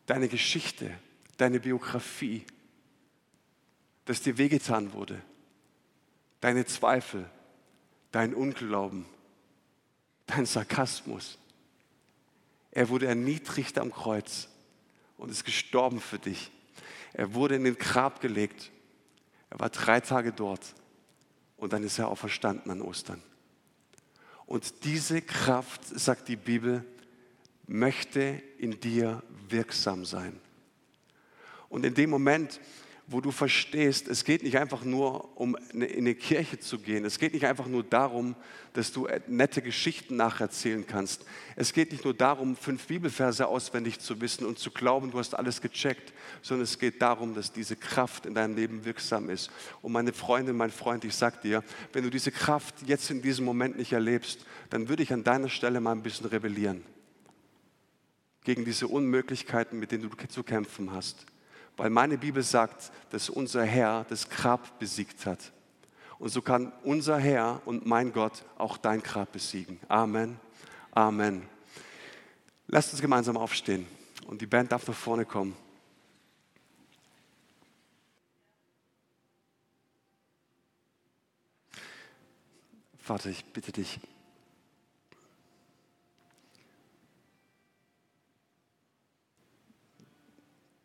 deine 0.06 0.28
Geschichte, 0.28 0.96
deine 1.36 1.58
Biografie, 1.58 2.46
dass 4.04 4.22
dir 4.22 4.38
wehgetan 4.38 4.92
wurde, 4.92 5.20
deine 6.40 6.64
Zweifel, 6.64 7.28
dein 8.12 8.34
Unglauben, 8.34 9.04
dein 10.26 10.46
Sarkasmus. 10.46 11.38
Er 12.70 12.88
wurde 12.88 13.08
erniedrigt 13.08 13.78
am 13.78 13.90
Kreuz 13.90 14.46
und 15.16 15.30
ist 15.30 15.44
gestorben 15.44 16.00
für 16.00 16.20
dich. 16.20 16.52
Er 17.14 17.32
wurde 17.32 17.54
in 17.54 17.64
den 17.64 17.78
Grab 17.78 18.20
gelegt. 18.20 18.70
Er 19.48 19.60
war 19.60 19.70
drei 19.70 20.00
Tage 20.00 20.32
dort 20.32 20.74
und 21.56 21.72
dann 21.72 21.84
ist 21.84 21.98
er 21.98 22.08
auferstanden 22.08 22.70
an 22.70 22.82
Ostern. 22.82 23.22
Und 24.46 24.84
diese 24.84 25.22
Kraft, 25.22 25.86
sagt 25.86 26.28
die 26.28 26.36
Bibel, 26.36 26.84
möchte 27.66 28.42
in 28.58 28.78
dir 28.80 29.22
wirksam 29.48 30.04
sein. 30.04 30.38
Und 31.68 31.86
in 31.86 31.94
dem 31.94 32.10
Moment, 32.10 32.60
wo 33.06 33.20
du 33.20 33.30
verstehst, 33.30 34.08
es 34.08 34.24
geht 34.24 34.42
nicht 34.42 34.56
einfach 34.56 34.82
nur 34.82 35.38
um 35.38 35.56
in 35.72 35.82
eine 35.82 36.14
Kirche 36.14 36.58
zu 36.58 36.78
gehen. 36.78 37.04
Es 37.04 37.18
geht 37.18 37.34
nicht 37.34 37.44
einfach 37.44 37.66
nur 37.66 37.82
darum, 37.82 38.34
dass 38.72 38.92
du 38.92 39.06
nette 39.26 39.60
Geschichten 39.60 40.16
nacherzählen 40.16 40.86
kannst. 40.86 41.26
Es 41.54 41.74
geht 41.74 41.92
nicht 41.92 42.04
nur 42.04 42.14
darum, 42.14 42.56
fünf 42.56 42.86
Bibelverse 42.86 43.46
auswendig 43.46 44.00
zu 44.00 44.20
wissen 44.22 44.46
und 44.46 44.58
zu 44.58 44.70
glauben, 44.70 45.10
du 45.10 45.18
hast 45.18 45.34
alles 45.34 45.60
gecheckt, 45.60 46.14
sondern 46.40 46.64
es 46.64 46.78
geht 46.78 47.02
darum, 47.02 47.34
dass 47.34 47.52
diese 47.52 47.76
Kraft 47.76 48.24
in 48.24 48.34
deinem 48.34 48.56
Leben 48.56 48.86
wirksam 48.86 49.28
ist. 49.28 49.50
Und 49.82 49.92
meine 49.92 50.14
Freundin, 50.14 50.56
mein 50.56 50.70
Freund, 50.70 51.04
ich 51.04 51.14
sag 51.14 51.42
dir, 51.42 51.62
wenn 51.92 52.04
du 52.04 52.10
diese 52.10 52.32
Kraft 52.32 52.74
jetzt 52.86 53.10
in 53.10 53.20
diesem 53.20 53.44
Moment 53.44 53.76
nicht 53.76 53.92
erlebst, 53.92 54.46
dann 54.70 54.88
würde 54.88 55.02
ich 55.02 55.12
an 55.12 55.24
deiner 55.24 55.50
Stelle 55.50 55.80
mal 55.80 55.92
ein 55.92 56.02
bisschen 56.02 56.26
rebellieren 56.26 56.82
gegen 58.44 58.64
diese 58.64 58.88
Unmöglichkeiten, 58.88 59.78
mit 59.78 59.90
denen 59.90 60.08
du 60.08 60.26
zu 60.28 60.42
kämpfen 60.42 60.92
hast. 60.92 61.26
Weil 61.76 61.90
meine 61.90 62.18
Bibel 62.18 62.42
sagt, 62.42 62.92
dass 63.10 63.28
unser 63.28 63.64
Herr 63.64 64.04
das 64.08 64.28
Grab 64.28 64.78
besiegt 64.78 65.26
hat. 65.26 65.52
Und 66.18 66.28
so 66.28 66.40
kann 66.40 66.72
unser 66.84 67.18
Herr 67.18 67.60
und 67.64 67.86
mein 67.86 68.12
Gott 68.12 68.44
auch 68.56 68.76
dein 68.76 69.02
Grab 69.02 69.32
besiegen. 69.32 69.80
Amen. 69.88 70.38
Amen. 70.92 71.48
Lasst 72.68 72.92
uns 72.92 73.02
gemeinsam 73.02 73.36
aufstehen 73.36 73.86
und 74.26 74.40
die 74.40 74.46
Band 74.46 74.72
darf 74.72 74.86
nach 74.86 74.94
vorne 74.94 75.24
kommen. 75.24 75.56
Vater, 82.98 83.28
ich 83.28 83.44
bitte 83.44 83.70
dich, 83.70 84.00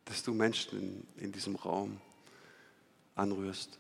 dass 0.10 0.24
du 0.24 0.34
Menschen 0.34 1.06
in, 1.18 1.24
in 1.26 1.32
diesem 1.32 1.56
Raum 1.56 2.02
anrührst. 3.14 3.78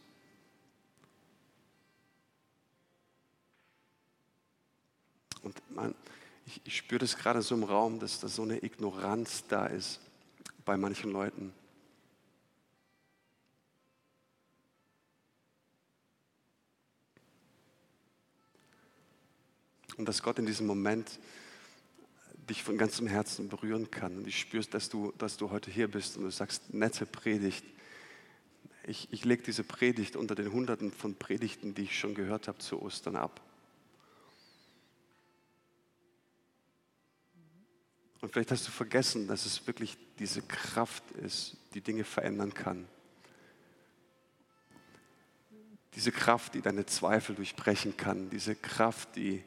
Und 5.41 5.59
man, 5.71 5.95
ich, 6.45 6.61
ich 6.65 6.77
spüre 6.77 6.99
das 6.99 7.17
gerade 7.17 7.41
so 7.41 7.55
im 7.55 7.63
Raum, 7.63 7.99
dass 7.99 8.19
da 8.19 8.27
so 8.27 8.43
eine 8.43 8.63
Ignoranz 8.63 9.45
da 9.47 9.65
ist 9.65 9.99
bei 10.65 10.77
manchen 10.77 11.11
Leuten. 11.11 11.51
Und 19.97 20.05
dass 20.05 20.21
Gott 20.21 20.37
in 20.37 20.45
diesem 20.45 20.67
Moment 20.67 21.19
dich 22.49 22.63
von 22.63 22.77
ganzem 22.77 23.07
Herzen 23.07 23.47
berühren 23.47 23.91
kann. 23.91 24.17
Und 24.17 24.27
ich 24.27 24.39
spüre, 24.39 24.65
dass 24.65 24.89
du, 24.89 25.13
dass 25.17 25.37
du 25.37 25.51
heute 25.51 25.71
hier 25.71 25.87
bist 25.87 26.17
und 26.17 26.23
du 26.23 26.31
sagst, 26.31 26.73
nette 26.73 27.05
Predigt. 27.05 27.63
Ich, 28.85 29.07
ich 29.11 29.23
lege 29.23 29.43
diese 29.43 29.63
Predigt 29.63 30.15
unter 30.15 30.35
den 30.35 30.51
Hunderten 30.51 30.91
von 30.91 31.15
Predigten, 31.15 31.75
die 31.75 31.83
ich 31.83 31.97
schon 31.97 32.15
gehört 32.15 32.47
habe 32.47 32.57
zu 32.57 32.81
Ostern 32.81 33.15
ab. 33.15 33.41
Und 38.21 38.33
vielleicht 38.33 38.51
hast 38.51 38.67
du 38.67 38.71
vergessen, 38.71 39.27
dass 39.27 39.45
es 39.45 39.65
wirklich 39.65 39.97
diese 40.17 40.41
Kraft 40.41 41.03
ist, 41.11 41.55
die 41.73 41.81
Dinge 41.81 42.03
verändern 42.03 42.53
kann. 42.53 42.85
Diese 45.95 46.11
Kraft, 46.11 46.53
die 46.53 46.61
deine 46.61 46.85
Zweifel 46.85 47.35
durchbrechen 47.35 47.95
kann. 47.95 48.29
Diese 48.29 48.55
Kraft, 48.55 49.15
die 49.15 49.43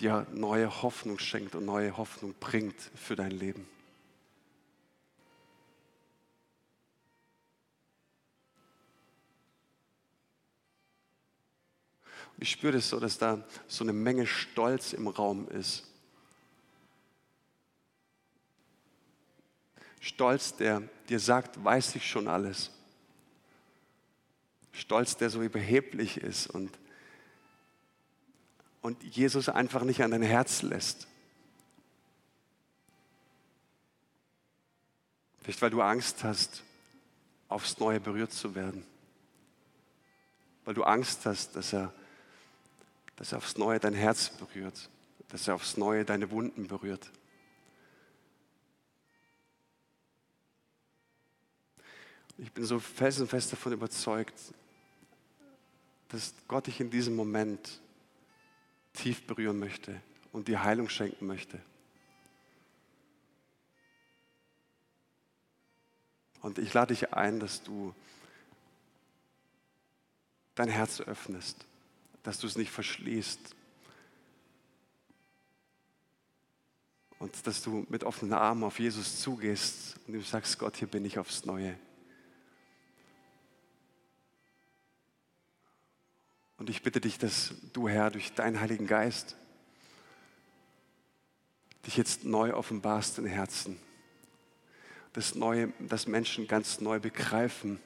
dir 0.00 0.26
neue 0.32 0.82
Hoffnung 0.82 1.18
schenkt 1.18 1.54
und 1.54 1.64
neue 1.64 1.96
Hoffnung 1.96 2.34
bringt 2.40 2.80
für 2.94 3.16
dein 3.16 3.32
Leben. 3.32 3.66
ich 12.40 12.50
spüre 12.50 12.72
das 12.72 12.88
so, 12.88 12.98
dass 12.98 13.18
da 13.18 13.44
so 13.68 13.84
eine 13.84 13.92
Menge 13.92 14.26
Stolz 14.26 14.94
im 14.94 15.08
Raum 15.08 15.46
ist. 15.48 15.84
Stolz, 20.00 20.56
der 20.56 20.82
dir 21.10 21.20
sagt, 21.20 21.62
weiß 21.62 21.94
ich 21.96 22.08
schon 22.08 22.26
alles. 22.26 22.70
Stolz, 24.72 25.18
der 25.18 25.28
so 25.28 25.42
überheblich 25.42 26.16
ist 26.16 26.46
und 26.46 26.70
und 28.82 29.02
Jesus 29.02 29.48
einfach 29.48 29.82
nicht 29.82 30.02
an 30.02 30.10
dein 30.10 30.22
Herz 30.22 30.62
lässt. 30.62 31.06
Vielleicht 35.42 35.62
weil 35.62 35.70
du 35.70 35.82
Angst 35.82 36.24
hast, 36.24 36.62
aufs 37.48 37.78
Neue 37.78 38.00
berührt 38.00 38.32
zu 38.32 38.54
werden. 38.54 38.86
Weil 40.64 40.74
du 40.74 40.84
Angst 40.84 41.26
hast, 41.26 41.56
dass 41.56 41.72
er, 41.72 41.92
dass 43.16 43.32
er 43.32 43.38
aufs 43.38 43.56
Neue 43.56 43.80
dein 43.80 43.94
Herz 43.94 44.30
berührt, 44.30 44.88
dass 45.28 45.48
er 45.48 45.54
aufs 45.54 45.76
Neue 45.76 46.04
deine 46.04 46.30
Wunden 46.30 46.68
berührt. 46.68 47.10
Ich 52.38 52.52
bin 52.52 52.64
so 52.64 52.78
felsenfest 52.78 53.52
davon 53.52 53.72
überzeugt, 53.72 54.34
dass 56.08 56.32
Gott 56.48 56.66
dich 56.66 56.80
in 56.80 56.90
diesem 56.90 57.14
Moment 57.14 57.80
tief 58.92 59.26
berühren 59.26 59.58
möchte 59.58 60.00
und 60.32 60.48
dir 60.48 60.62
Heilung 60.62 60.88
schenken 60.88 61.26
möchte. 61.26 61.60
Und 66.42 66.58
ich 66.58 66.72
lade 66.72 66.94
dich 66.94 67.12
ein, 67.12 67.38
dass 67.38 67.62
du 67.62 67.94
dein 70.54 70.68
Herz 70.68 71.00
öffnest, 71.00 71.66
dass 72.22 72.38
du 72.38 72.46
es 72.46 72.56
nicht 72.56 72.70
verschließt 72.70 73.54
und 77.18 77.46
dass 77.46 77.62
du 77.62 77.86
mit 77.88 78.04
offenen 78.04 78.32
Armen 78.32 78.64
auf 78.64 78.78
Jesus 78.78 79.20
zugehst 79.20 79.98
und 80.06 80.14
du 80.14 80.22
sagst, 80.22 80.58
Gott, 80.58 80.76
hier 80.76 80.88
bin 80.88 81.04
ich 81.04 81.18
aufs 81.18 81.44
Neue. 81.44 81.78
Und 86.60 86.68
ich 86.68 86.82
bitte 86.82 87.00
dich, 87.00 87.16
dass 87.16 87.54
du, 87.72 87.88
Herr, 87.88 88.10
durch 88.10 88.34
deinen 88.34 88.60
Heiligen 88.60 88.86
Geist 88.86 89.34
dich 91.86 91.96
jetzt 91.96 92.24
neu 92.24 92.52
offenbarst 92.52 93.18
in 93.18 93.24
Herzen. 93.24 93.78
Dass, 95.14 95.34
neue, 95.34 95.72
dass 95.78 96.06
Menschen 96.06 96.46
ganz 96.46 96.82
neu 96.82 97.00
begreifen 97.00 97.80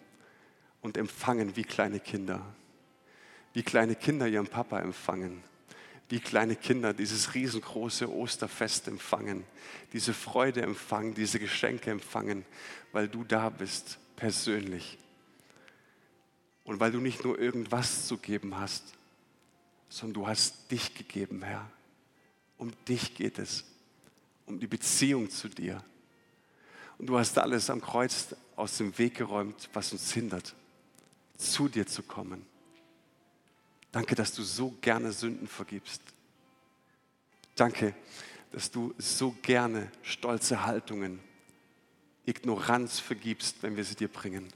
und 0.83 0.97
empfangen 0.97 1.55
wie 1.55 1.63
kleine 1.63 2.01
Kinder. 2.01 2.45
Wie 3.53 3.63
kleine 3.63 3.95
Kinder 3.95 4.27
ihren 4.27 4.49
Papa 4.49 4.81
empfangen. 4.81 5.45
Wie 6.09 6.19
kleine 6.19 6.57
Kinder 6.57 6.93
dieses 6.93 7.35
riesengroße 7.35 8.13
Osterfest 8.13 8.89
empfangen. 8.89 9.45
Diese 9.93 10.13
Freude 10.13 10.63
empfangen, 10.63 11.15
diese 11.15 11.39
Geschenke 11.39 11.93
empfangen, 11.93 12.45
weil 12.91 13.07
du 13.07 13.23
da 13.23 13.51
bist, 13.51 14.01
persönlich. 14.17 14.99
Und 16.65 16.81
weil 16.81 16.93
du 16.93 17.01
nicht 17.01 17.25
nur 17.25 17.39
irgendwas 17.39 18.07
zu 18.07 18.17
geben 18.17 18.57
hast, 18.59 18.95
sondern 19.89 20.15
du 20.23 20.27
hast 20.27 20.71
dich 20.71 20.95
gegeben, 20.95 21.43
Herr. 21.43 21.71
Um 22.57 22.73
dich 22.87 23.15
geht 23.15 23.39
es, 23.39 23.65
um 24.47 24.59
die 24.59 24.67
Beziehung 24.67 25.31
zu 25.31 25.49
dir. 25.49 25.85
Und 26.99 27.07
du 27.07 27.19
hast 27.19 27.39
alles 27.39 27.69
am 27.71 27.81
Kreuz 27.81 28.35
aus 28.57 28.79
dem 28.79 28.97
Weg 28.99 29.17
geräumt, 29.17 29.69
was 29.73 29.93
uns 29.93 30.13
hindert, 30.13 30.55
zu 31.37 31.69
dir 31.69 31.87
zu 31.87 32.03
kommen. 32.03 32.47
Danke, 33.93 34.15
dass 34.15 34.33
du 34.33 34.43
so 34.43 34.75
gerne 34.81 35.13
Sünden 35.13 35.47
vergibst. 35.47 36.03
Danke, 37.55 37.95
dass 38.51 38.71
du 38.71 38.95
so 38.99 39.37
gerne 39.43 39.91
stolze 40.03 40.65
Haltungen, 40.65 41.21
Ignoranz 42.27 43.01
vergibst, 43.01 43.63
wenn 43.63 43.77
wir 43.77 43.85
sie 43.85 43.97
dir 43.97 44.09
bringen. 44.09 44.49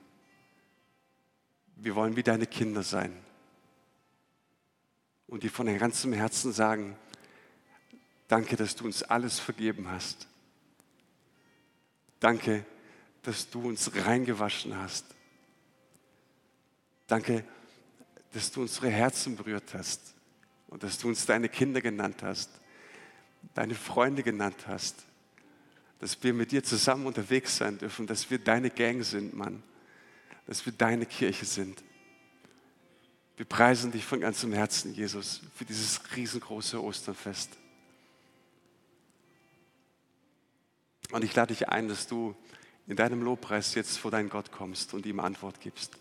Wir 1.80 1.94
wollen 1.94 2.16
wie 2.16 2.22
deine 2.22 2.46
Kinder 2.46 2.82
sein. 2.82 3.16
Und 5.28 5.42
die 5.42 5.48
von 5.48 5.66
ganzem 5.78 6.12
Herzen 6.12 6.52
sagen, 6.52 6.96
danke, 8.26 8.56
dass 8.56 8.74
du 8.74 8.84
uns 8.84 9.02
alles 9.02 9.38
vergeben 9.38 9.88
hast. 9.88 10.26
Danke, 12.18 12.64
dass 13.22 13.48
du 13.48 13.68
uns 13.68 13.90
reingewaschen 13.94 14.76
hast. 14.76 15.04
Danke, 17.06 17.44
dass 18.32 18.50
du 18.50 18.62
unsere 18.62 18.90
Herzen 18.90 19.36
berührt 19.36 19.72
hast 19.72 20.14
und 20.66 20.82
dass 20.82 20.98
du 20.98 21.08
uns 21.08 21.26
deine 21.26 21.48
Kinder 21.48 21.80
genannt 21.80 22.22
hast, 22.22 22.50
deine 23.54 23.74
Freunde 23.74 24.22
genannt 24.22 24.66
hast, 24.66 24.96
dass 26.00 26.22
wir 26.22 26.34
mit 26.34 26.52
dir 26.52 26.62
zusammen 26.64 27.06
unterwegs 27.06 27.56
sein 27.56 27.78
dürfen, 27.78 28.06
dass 28.06 28.30
wir 28.30 28.38
deine 28.38 28.70
Gang 28.70 29.04
sind, 29.04 29.34
Mann, 29.34 29.62
dass 30.48 30.64
wir 30.64 30.72
deine 30.72 31.04
Kirche 31.04 31.44
sind. 31.44 31.84
Wir 33.36 33.44
preisen 33.44 33.92
dich 33.92 34.04
von 34.04 34.18
ganzem 34.18 34.52
Herzen, 34.54 34.94
Jesus, 34.94 35.42
für 35.54 35.66
dieses 35.66 36.00
riesengroße 36.16 36.82
Osterfest. 36.82 37.50
Und 41.12 41.22
ich 41.22 41.34
lade 41.34 41.54
dich 41.54 41.68
ein, 41.68 41.88
dass 41.88 42.06
du 42.06 42.34
in 42.86 42.96
deinem 42.96 43.22
Lobpreis 43.22 43.74
jetzt 43.74 43.98
vor 43.98 44.10
deinen 44.10 44.30
Gott 44.30 44.50
kommst 44.50 44.94
und 44.94 45.04
ihm 45.04 45.20
Antwort 45.20 45.60
gibst. 45.60 45.98